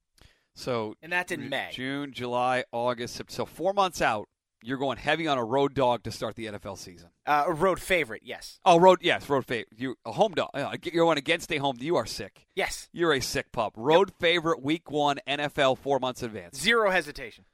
So 0.54 0.96
and 1.04 1.12
that's 1.12 1.32
in 1.32 1.50
May, 1.50 1.70
June, 1.72 2.12
July, 2.12 2.64
August. 2.72 3.22
So 3.30 3.46
four 3.46 3.74
months 3.74 4.02
out, 4.02 4.28
you're 4.68 4.78
going 4.78 4.98
heavy 4.98 5.28
on 5.28 5.38
a 5.38 5.44
road 5.44 5.74
dog 5.74 6.04
to 6.04 6.12
start 6.12 6.36
the 6.36 6.48
NFL 6.48 6.78
season. 6.78 7.10
Uh, 7.26 7.46
a 7.48 7.54
road 7.54 7.80
favorite, 7.80 8.24
yes. 8.26 8.60
Oh, 8.66 8.78
road, 8.78 9.00
yes, 9.02 9.30
road 9.30 9.46
favorite. 9.46 9.70
You 9.78 9.96
a 10.06 10.12
home 10.12 10.34
dog. 10.34 10.50
You're 10.84 11.06
going 11.06 11.18
against 11.18 11.52
a 11.54 11.58
home. 11.58 11.78
You 11.80 11.96
are 11.96 12.06
sick. 12.06 12.48
Yes, 12.54 12.90
you're 12.92 13.14
a 13.14 13.22
sick 13.22 13.52
pup. 13.54 13.74
Road 13.78 14.10
yep. 14.10 14.20
favorite, 14.20 14.62
week 14.62 14.92
one, 14.92 15.20
NFL, 15.28 15.78
four 15.78 16.00
months 16.00 16.22
advance. 16.22 16.60
Zero 16.60 16.92
hesitation. 16.92 17.46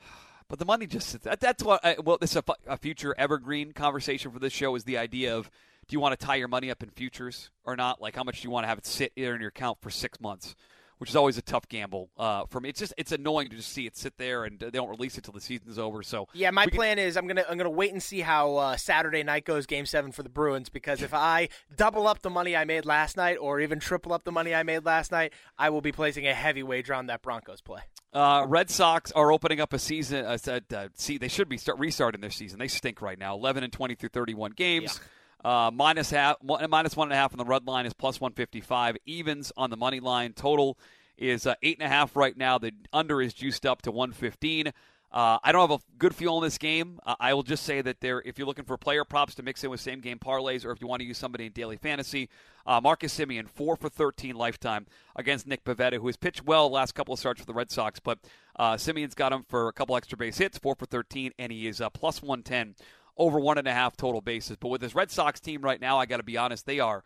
But 0.48 0.58
the 0.58 0.64
money 0.64 0.88
just 0.88 1.08
sits. 1.08 1.28
That's 1.38 1.62
what. 1.62 1.78
I, 1.84 1.94
well, 2.02 2.18
this 2.20 2.32
is 2.32 2.38
a, 2.38 2.44
a 2.66 2.76
future 2.76 3.14
evergreen 3.16 3.70
conversation 3.70 4.32
for 4.32 4.40
this 4.40 4.52
show. 4.52 4.74
Is 4.74 4.82
the 4.82 4.98
idea 4.98 5.36
of 5.36 5.48
do 5.86 5.94
you 5.94 6.00
want 6.00 6.18
to 6.18 6.26
tie 6.26 6.34
your 6.34 6.48
money 6.48 6.72
up 6.72 6.82
in 6.82 6.90
futures 6.90 7.50
or 7.64 7.76
not? 7.76 8.00
Like 8.00 8.16
how 8.16 8.24
much 8.24 8.40
do 8.40 8.48
you 8.48 8.50
want 8.50 8.64
to 8.64 8.68
have 8.68 8.78
it 8.78 8.84
sit 8.84 9.12
there 9.16 9.36
in 9.36 9.40
your 9.40 9.50
account 9.50 9.78
for 9.80 9.90
six 9.90 10.20
months? 10.20 10.56
Which 11.00 11.08
is 11.08 11.16
always 11.16 11.38
a 11.38 11.42
tough 11.42 11.66
gamble 11.66 12.10
uh, 12.18 12.44
for 12.50 12.60
me. 12.60 12.68
It's 12.68 12.78
just 12.78 12.92
it's 12.98 13.10
annoying 13.10 13.48
to 13.48 13.56
just 13.56 13.72
see 13.72 13.86
it 13.86 13.96
sit 13.96 14.18
there 14.18 14.44
and 14.44 14.60
they 14.60 14.70
don't 14.70 14.90
release 14.90 15.16
it 15.16 15.24
till 15.24 15.32
the 15.32 15.40
season's 15.40 15.78
over. 15.78 16.02
So 16.02 16.28
yeah, 16.34 16.50
my 16.50 16.66
plan 16.66 16.98
can... 16.98 17.06
is 17.06 17.16
I'm 17.16 17.26
gonna 17.26 17.44
I'm 17.48 17.56
gonna 17.56 17.70
wait 17.70 17.92
and 17.92 18.02
see 18.02 18.20
how 18.20 18.56
uh, 18.56 18.76
Saturday 18.76 19.22
night 19.22 19.46
goes, 19.46 19.64
Game 19.64 19.86
Seven 19.86 20.12
for 20.12 20.22
the 20.22 20.28
Bruins, 20.28 20.68
because 20.68 21.00
if 21.00 21.14
I 21.14 21.48
double 21.74 22.06
up 22.06 22.20
the 22.20 22.28
money 22.28 22.54
I 22.54 22.64
made 22.64 22.84
last 22.84 23.16
night, 23.16 23.38
or 23.40 23.60
even 23.60 23.80
triple 23.80 24.12
up 24.12 24.24
the 24.24 24.32
money 24.32 24.54
I 24.54 24.62
made 24.62 24.84
last 24.84 25.10
night, 25.10 25.32
I 25.58 25.70
will 25.70 25.80
be 25.80 25.92
placing 25.92 26.26
a 26.26 26.34
heavy 26.34 26.62
wager 26.62 26.92
on 26.92 27.06
that 27.06 27.22
Broncos 27.22 27.62
play. 27.62 27.80
Uh, 28.12 28.44
Red 28.46 28.68
Sox 28.68 29.10
are 29.12 29.32
opening 29.32 29.60
up 29.60 29.72
a 29.72 29.78
season. 29.78 30.26
Uh, 30.26 30.36
uh, 30.46 30.88
see, 30.94 31.16
they 31.16 31.28
should 31.28 31.48
be 31.48 31.56
start 31.56 31.78
restarting 31.78 32.20
their 32.20 32.30
season. 32.30 32.58
They 32.58 32.68
stink 32.68 33.00
right 33.00 33.18
now. 33.18 33.34
Eleven 33.36 33.64
and 33.64 33.72
twenty 33.72 33.94
through 33.94 34.10
thirty-one 34.10 34.52
games. 34.52 35.00
Yeah. 35.00 35.06
Uh, 35.44 35.70
minus 35.72 36.10
half, 36.10 36.36
minus 36.42 36.96
one 36.96 37.08
and 37.08 37.12
a 37.12 37.16
half 37.16 37.32
on 37.32 37.38
the 37.38 37.44
red 37.44 37.66
line 37.66 37.86
is 37.86 37.94
plus 37.94 38.20
155. 38.20 38.96
Evens 39.06 39.52
on 39.56 39.70
the 39.70 39.76
money 39.76 40.00
line. 40.00 40.32
Total 40.32 40.76
is 41.16 41.46
uh, 41.46 41.54
eight 41.62 41.78
and 41.78 41.86
a 41.86 41.88
half 41.88 42.16
right 42.16 42.36
now. 42.36 42.58
The 42.58 42.72
under 42.92 43.22
is 43.22 43.32
juiced 43.32 43.64
up 43.64 43.82
to 43.82 43.90
115. 43.90 44.72
Uh, 45.12 45.38
I 45.42 45.50
don't 45.50 45.68
have 45.68 45.80
a 45.80 45.82
good 45.98 46.14
feel 46.14 46.36
on 46.36 46.42
this 46.42 46.56
game. 46.56 47.00
Uh, 47.04 47.16
I 47.18 47.34
will 47.34 47.42
just 47.42 47.64
say 47.64 47.82
that 47.82 48.00
there, 48.00 48.22
if 48.24 48.38
you're 48.38 48.46
looking 48.46 48.64
for 48.64 48.76
player 48.76 49.04
props 49.04 49.34
to 49.36 49.42
mix 49.42 49.64
in 49.64 49.70
with 49.70 49.80
same 49.80 50.00
game 50.00 50.20
parlays, 50.20 50.64
or 50.64 50.70
if 50.70 50.80
you 50.80 50.86
want 50.86 51.00
to 51.00 51.06
use 51.06 51.18
somebody 51.18 51.46
in 51.46 51.52
daily 51.52 51.76
fantasy, 51.76 52.28
uh, 52.64 52.80
Marcus 52.80 53.18
Semien 53.18 53.48
four 53.48 53.74
for 53.74 53.88
13 53.88 54.36
lifetime 54.36 54.86
against 55.16 55.48
Nick 55.48 55.64
Pivetta, 55.64 55.96
who 55.96 56.06
has 56.06 56.16
pitched 56.16 56.44
well 56.44 56.70
last 56.70 56.94
couple 56.94 57.12
of 57.12 57.18
starts 57.18 57.40
for 57.40 57.46
the 57.46 57.54
Red 57.54 57.72
Sox, 57.72 57.98
but 57.98 58.20
uh, 58.54 58.74
Semien's 58.74 59.14
got 59.14 59.32
him 59.32 59.44
for 59.48 59.66
a 59.66 59.72
couple 59.72 59.96
extra 59.96 60.16
base 60.16 60.38
hits, 60.38 60.58
four 60.58 60.76
for 60.76 60.86
13, 60.86 61.32
and 61.40 61.50
he 61.50 61.66
is 61.66 61.80
uh, 61.80 61.90
plus 61.90 62.22
110 62.22 62.76
over 63.16 63.38
one 63.38 63.58
and 63.58 63.68
a 63.68 63.72
half 63.72 63.96
total 63.96 64.20
bases. 64.20 64.56
But 64.58 64.68
with 64.68 64.80
this 64.80 64.94
Red 64.94 65.10
Sox 65.10 65.40
team 65.40 65.62
right 65.62 65.80
now, 65.80 65.98
I 65.98 66.06
got 66.06 66.18
to 66.18 66.22
be 66.22 66.36
honest, 66.36 66.66
they 66.66 66.80
are 66.80 67.02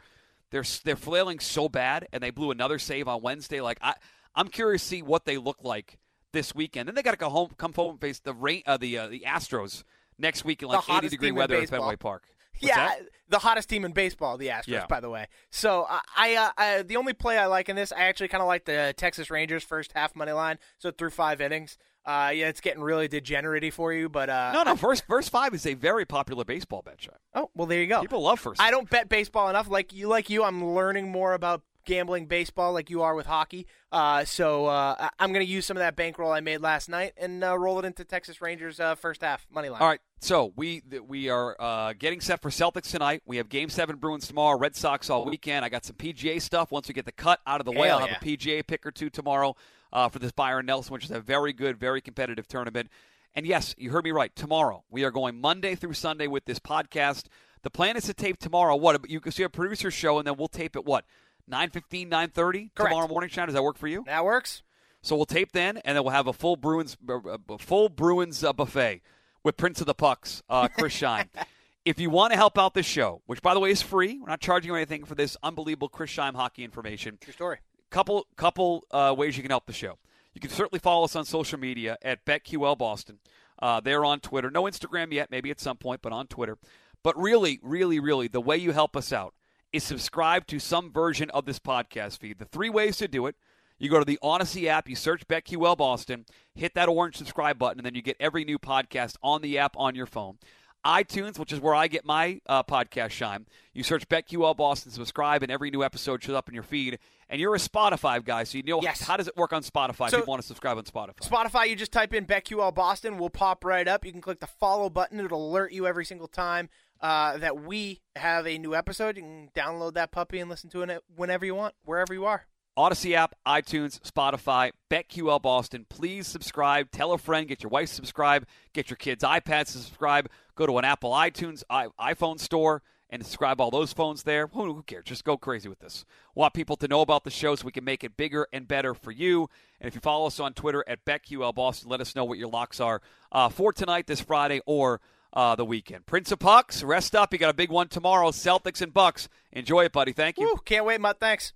they're 0.51 0.65
they're 0.85 0.97
flailing 0.97 1.41
so 1.41 1.69
bad, 1.69 2.07
and 2.13 2.23
they 2.23 2.31
blew 2.31 2.51
another 2.51 2.79
save 2.79 3.09
on 3.09 3.23
Wednesday. 3.23 3.61
Like 3.61 3.79
I, 3.83 3.95
I'm 4.35 4.49
curious 4.49 4.83
to 4.83 4.89
see 4.89 5.03
what 5.03 5.25
they 5.25 5.39
look 5.39 5.59
like 5.63 5.99
this 6.33 6.55
weekend. 6.55 6.89
Then 6.89 6.95
they 6.95 7.03
got 7.03 7.13
to 7.13 7.17
go 7.17 7.31
home, 7.31 7.51
come 7.57 7.73
home 7.73 7.93
and 7.93 8.01
face 8.01 8.19
the 8.21 8.35
rain, 8.35 8.63
uh, 8.67 8.77
the 8.77 8.99
uh, 8.99 9.09
the 9.09 9.25
Astros 9.27 9.85
next 10.19 10.45
week 10.45 10.63
in 10.63 10.69
like 10.69 10.89
80 10.89 11.09
degree 11.09 11.33
weather 11.33 11.57
at 11.57 11.69
Fenway 11.69 11.97
Park. 11.97 12.25
What's 12.61 12.69
yeah, 12.69 12.87
that? 12.87 13.01
the 13.29 13.39
hottest 13.41 13.69
team 13.69 13.85
in 13.85 13.93
baseball, 13.93 14.39
the 14.39 14.49
Astros, 14.49 14.69
yeah. 14.69 14.87
by 14.87 15.01
the 15.01 15.11
way. 15.11 15.27
So 15.51 15.87
uh, 15.91 15.99
I, 16.17 16.37
uh, 16.37 16.51
I, 16.57 16.83
the 16.83 16.97
only 16.97 17.13
play 17.13 17.37
I 17.37 17.47
like 17.47 17.69
in 17.69 17.75
this, 17.75 17.91
I 17.91 18.03
actually 18.03 18.29
kind 18.29 18.43
of 18.43 18.47
like 18.47 18.65
the 18.65 18.95
Texas 18.97 19.29
Rangers 19.29 19.65
first 19.65 19.93
half 19.93 20.15
money 20.15 20.31
line. 20.31 20.59
So 20.79 20.93
through 20.93 21.11
five 21.11 21.41
innings, 21.41 21.77
uh, 22.07 22.33
yeah, 22.35 22.49
it's 22.49 22.61
getting 22.61 22.83
really 22.83 23.09
degenerate 23.09 23.73
for 23.73 23.93
you. 23.93 24.09
But 24.09 24.29
uh, 24.29 24.53
no, 24.53 24.63
no, 24.63 24.77
first 24.77 25.07
first 25.07 25.31
five 25.31 25.55
is 25.55 25.67
a 25.67 25.75
very 25.75 26.05
popular 26.05 26.45
baseball 26.45 26.83
bet. 26.83 27.01
Shot. 27.01 27.17
Oh, 27.35 27.51
well, 27.55 27.67
there 27.67 27.81
you 27.81 27.87
go. 27.87 28.01
People 28.01 28.23
love 28.23 28.41
first. 28.41 28.61
I 28.61 28.71
don't 28.71 28.89
bet 28.89 29.09
baseball 29.09 29.49
enough. 29.49 29.69
Like 29.69 29.93
you, 29.93 30.09
like 30.09 30.31
you, 30.31 30.45
I'm 30.45 30.75
learning 30.75 31.11
more 31.11 31.35
about 31.35 31.63
gambling 31.85 32.27
baseball 32.27 32.73
like 32.73 32.91
you 32.91 33.03
are 33.03 33.15
with 33.15 33.27
hockey. 33.27 33.67
Uh, 33.93 34.25
so 34.25 34.67
uh, 34.67 35.09
I'm 35.19 35.33
going 35.33 35.45
to 35.45 35.51
use 35.51 35.67
some 35.67 35.77
of 35.77 35.81
that 35.81 35.97
bankroll 35.97 36.33
I 36.33 36.41
made 36.41 36.61
last 36.61 36.89
night 36.89 37.13
and 37.17 37.45
uh, 37.45 37.59
roll 37.59 37.79
it 37.79 37.85
into 37.85 38.05
Texas 38.05 38.41
Rangers 38.41 38.81
uh, 38.81 38.95
first 38.95 39.23
half 39.23 39.47
money 39.51 39.69
line. 39.69 39.81
All 39.81 39.89
right. 39.89 40.01
So 40.21 40.55
we 40.57 40.83
we 41.07 41.29
are 41.29 41.55
uh, 41.61 41.93
getting 41.99 42.23
set 42.23 42.41
for 42.41 42.49
Celtics 42.49 42.91
tonight. 42.91 43.23
We 43.27 43.37
have 43.37 43.51
Game 43.51 43.69
Seven 43.69 43.97
Bruins 43.97 44.27
tomorrow. 44.27 44.59
Red 44.59 44.75
Sox 44.75 45.11
all 45.11 45.27
weekend. 45.27 45.67
I 45.67 45.69
got 45.69 45.85
some 45.85 45.97
PGA 45.97 46.41
stuff. 46.41 46.73
Once 46.73 46.89
we 46.89 46.95
get 46.95 47.05
the 47.05 47.13
cut 47.13 47.41
out 47.47 47.61
of 47.61 47.67
the 47.67 47.73
way, 47.73 47.91
I'll 47.91 47.99
have 47.99 48.23
a 48.23 48.25
PGA 48.25 48.67
pick 48.67 48.87
or 48.87 48.91
two 48.91 49.11
tomorrow 49.11 49.55
uh, 49.95 50.09
for 50.09 50.19
this 50.19 50.33
Byron 50.33 50.67
Nelson, 50.67 50.93
which 50.93 51.05
is 51.05 51.11
a 51.11 51.21
very 51.21 51.53
good, 51.53 51.79
very 51.79 52.01
competitive 52.01 52.47
tournament. 52.47 52.91
And 53.35 53.47
yes, 53.47 53.75
you 53.79 53.91
heard 53.91 54.05
me 54.05 54.11
right. 54.11 54.35
Tomorrow 54.37 54.85
we 54.91 55.05
are 55.05 55.11
going 55.11 55.41
Monday 55.41 55.75
through 55.75 55.95
Sunday 55.95 56.27
with 56.27 56.45
this 56.45 56.59
podcast. 56.59 57.27
The 57.63 57.71
plan 57.71 57.97
is 57.97 58.05
to 58.05 58.15
tape 58.15 58.39
tomorrow. 58.39 58.77
What 58.77 59.09
you 59.09 59.21
can 59.21 59.33
see 59.33 59.43
a 59.43 59.49
producer 59.49 59.91
show, 59.91 60.19
and 60.19 60.27
then 60.27 60.37
we'll 60.37 60.49
tape 60.49 60.77
it. 60.77 60.85
What 60.85 61.05
9.15, 61.51 62.11
9.30 62.11 62.71
tomorrow 62.75 63.09
morning, 63.09 63.31
Sean. 63.31 63.47
Does 63.47 63.55
that 63.55 63.63
work 63.63 63.79
for 63.79 63.89
you? 63.89 64.05
That 64.07 64.25
works. 64.25 64.63
So 65.03 65.17
we'll 65.17 65.27
tape 65.27 65.53
then, 65.53 65.79
and 65.85 65.97
then 65.97 66.05
we'll 66.05 66.13
have 66.13 66.27
a 66.27 66.33
full 66.33 66.57
Bruins, 66.57 66.97
a 67.09 67.59
full 67.59 67.89
Bruins 67.89 68.43
uh, 68.43 68.53
buffet 68.53 69.03
with 69.43 69.57
Prince 69.57 69.81
of 69.81 69.87
the 69.87 69.95
Pucks, 69.95 70.43
uh, 70.49 70.69
Chris 70.69 70.99
Scheim. 70.99 71.29
if 71.85 72.01
you 72.01 72.09
want 72.09 72.33
to 72.33 72.39
help 72.39 72.59
out 72.59 72.73
this 72.73 72.87
show, 72.87 73.21
which 73.27 73.43
by 73.43 73.53
the 73.53 73.61
way 73.61 73.71
is 73.71 73.83
free, 73.83 74.19
we're 74.19 74.29
not 74.29 74.41
charging 74.41 74.71
you 74.71 74.77
anything 74.77 75.05
for 75.05 75.15
this 75.15 75.37
unbelievable 75.43 75.91
Chris 75.91 76.11
Scheim 76.11 76.35
hockey 76.35 76.65
information. 76.65 77.19
True 77.21 77.35
story. 77.35 77.59
Couple 77.95 78.27
couple 78.35 78.85
uh, 78.91 79.15
ways 79.17 79.37
you 79.37 79.45
can 79.45 79.53
help 79.53 79.67
the 79.67 79.73
show. 79.73 79.99
You 80.35 80.41
can 80.41 80.51
certainly 80.51 80.81
follow 80.81 81.05
us 81.05 81.15
on 81.15 81.25
social 81.25 81.61
media 81.61 81.97
at 82.03 82.25
BetQL 82.25 82.77
Boston. 82.77 83.21
Uh, 83.63 83.79
they're 83.79 84.05
on 84.05 84.19
Twitter. 84.19 84.51
No 84.51 84.65
Instagram 84.65 85.13
yet, 85.13 85.31
maybe 85.31 85.49
at 85.49 85.61
some 85.61 85.77
point, 85.77 86.03
but 86.03 86.13
on 86.13 86.27
Twitter. 86.27 86.59
But 87.05 87.17
really, 87.17 87.61
really, 87.63 88.01
really, 88.01 88.27
the 88.27 88.41
way 88.41 88.57
you 88.57 88.73
help 88.73 88.97
us 88.97 89.13
out 89.13 89.33
is 89.73 89.85
subscribe 89.85 90.49
to 90.49 90.59
some 90.59 90.91
version 90.91 91.31
of 91.31 91.45
this 91.45 91.61
podcast 91.61 92.19
feed. 92.19 92.41
The 92.41 92.47
three 92.47 92.69
ways 92.69 92.97
to 92.97 93.07
do 93.07 93.27
it. 93.27 93.37
You 93.79 93.89
go 93.89 94.01
to 94.01 94.05
the 94.05 94.19
Audacy 94.25 94.67
app, 94.67 94.89
you 94.89 94.97
search 94.97 95.29
BetQL 95.29 95.77
Boston, 95.77 96.27
hit 96.53 96.75
that 96.75 96.89
orange 96.89 97.17
subscribe 97.17 97.61
button, 97.61 97.79
and 97.79 97.87
then 97.87 97.95
you 97.95 98.03
get 98.03 98.17
every 98.19 98.45
new 98.45 98.59
podcast 98.59 99.15
on 99.23 99.41
the 99.41 99.57
app 99.57 99.77
on 99.77 99.95
your 99.95 100.07
phone. 100.07 100.39
iTunes, 100.85 101.39
which 101.39 101.53
is 101.53 101.61
where 101.61 101.75
I 101.75 101.89
get 101.89 102.05
my 102.05 102.41
uh, 102.47 102.63
podcast 102.63 103.11
shine. 103.11 103.47
You 103.73 103.83
search 103.83 104.09
BetQL 104.09 104.57
Boston, 104.57 104.93
subscribe, 104.93 105.43
and 105.43 105.51
every 105.51 105.71
new 105.71 105.83
episode 105.83 106.23
shows 106.23 106.37
up 106.37 106.49
in 106.49 106.55
your 106.55 106.63
feed. 106.63 106.99
And 107.29 107.41
you're 107.41 107.55
a 107.55 107.59
Spotify 107.59 108.23
guy, 108.23 108.45
so 108.45 108.59
you 108.59 108.65
know 108.65 108.83
yes. 108.83 109.01
how 109.01 109.17
does 109.17 109.27
it 109.27 109.37
work 109.37 109.53
on 109.53 109.63
Spotify 109.63 110.11
so, 110.11 110.19
if 110.19 110.27
you 110.27 110.31
want 110.31 110.43
to 110.43 110.47
subscribe 110.47 110.77
on 110.77 110.85
Spotify. 110.85 111.21
Spotify, 111.21 111.69
you 111.69 111.75
just 111.75 111.91
type 111.91 112.13
in 112.13 112.27
BetQL 112.27 112.75
Boston, 112.75 113.19
we'll 113.19 113.31
pop 113.31 113.65
right 113.65 113.89
up. 113.89 114.05
You 114.05 114.13
can 114.13 114.21
click 114.21 114.41
the 114.41 114.47
follow 114.47 114.91
button; 114.91 115.19
it'll 115.19 115.51
alert 115.51 115.73
you 115.73 115.87
every 115.87 116.05
single 116.05 116.29
time 116.29 116.69
uh, 117.01 117.39
that 117.39 117.63
we 117.63 118.03
have 118.15 118.47
a 118.47 118.59
new 118.59 118.75
episode. 118.75 119.17
You 119.17 119.23
can 119.23 119.51
download 119.55 119.95
that 119.95 120.13
puppy 120.13 120.39
and 120.39 120.51
listen 120.51 120.71
to 120.71 120.83
it 120.83 121.03
whenever 121.17 121.47
you 121.47 121.55
want, 121.55 121.75
wherever 121.85 122.13
you 122.13 122.27
are. 122.27 122.47
Audacy 122.77 123.15
app, 123.15 123.35
iTunes, 123.47 124.01
Spotify, 124.01 124.73
BetQL 124.91 125.41
Boston. 125.41 125.87
Please 125.89 126.27
subscribe. 126.27 126.91
Tell 126.91 127.13
a 127.13 127.19
friend. 127.19 127.47
Get 127.47 127.63
your 127.63 127.71
wife 127.71 127.89
to 127.89 127.95
subscribe. 127.95 128.47
Get 128.73 128.91
your 128.91 128.97
kids' 128.97 129.23
iPads 129.23 129.73
to 129.73 129.79
subscribe. 129.79 130.29
Go 130.57 130.67
to 130.67 130.79
an 130.79 130.85
Apple 130.85 131.13
iTunes, 131.13 131.63
iPhone 131.71 132.41
store, 132.41 132.83
and 133.11 133.25
subscribe 133.25 133.61
all 133.61 133.71
those 133.71 133.93
phones 133.93 134.25
there. 134.25 134.49
Who, 134.49 134.75
who 134.75 134.83
cares? 134.83 135.05
Just 135.05 135.25
go 135.25 135.37
crazy 135.37 135.69
with 135.69 135.79
this. 135.79 136.05
Want 136.35 136.53
people 136.53 136.77
to 136.79 136.89
know 136.89 137.01
about 137.01 137.23
the 137.23 137.31
show 137.31 137.55
so 137.55 137.65
we 137.65 137.73
can 137.73 137.85
make 137.85 138.03
it 138.03 138.17
bigger 138.17 138.49
and 138.53 138.67
better 138.67 138.93
for 138.93 139.13
you. 139.13 139.49
And 139.81 139.87
if 139.87 139.95
you 139.95 140.01
follow 140.01 140.27
us 140.27 140.41
on 140.41 140.53
Twitter 140.53 140.85
at 140.89 141.05
BetQL 141.05 141.55
Boston, 141.55 141.91
let 141.91 142.01
us 142.01 142.17
know 142.17 142.25
what 142.25 142.39
your 142.39 142.49
locks 142.49 142.81
are 142.81 143.03
uh, 143.31 143.51
for 143.51 143.73
tonight, 143.73 144.09
this 144.09 144.21
Friday, 144.21 144.61
or 144.67 145.01
uh, 145.33 145.55
the 145.55 145.65
weekend. 145.65 146.07
Prince 146.07 146.33
of 146.33 146.41
Pucks, 146.41 146.83
rest 146.83 147.15
up. 147.15 147.33
You 147.33 147.39
got 147.39 147.51
a 147.51 147.55
big 147.55 147.71
one 147.71 147.89
tomorrow. 147.89 148.31
Celtics 148.31 148.83
and 148.83 148.93
Bucks. 148.93 149.29
Enjoy 149.53 149.85
it, 149.85 149.93
buddy. 149.93 150.13
Thank 150.13 150.39
you. 150.39 150.47
Woo, 150.47 150.61
can't 150.65 150.85
wait, 150.85 151.01
Mutt. 151.01 151.21
Thanks. 151.21 151.53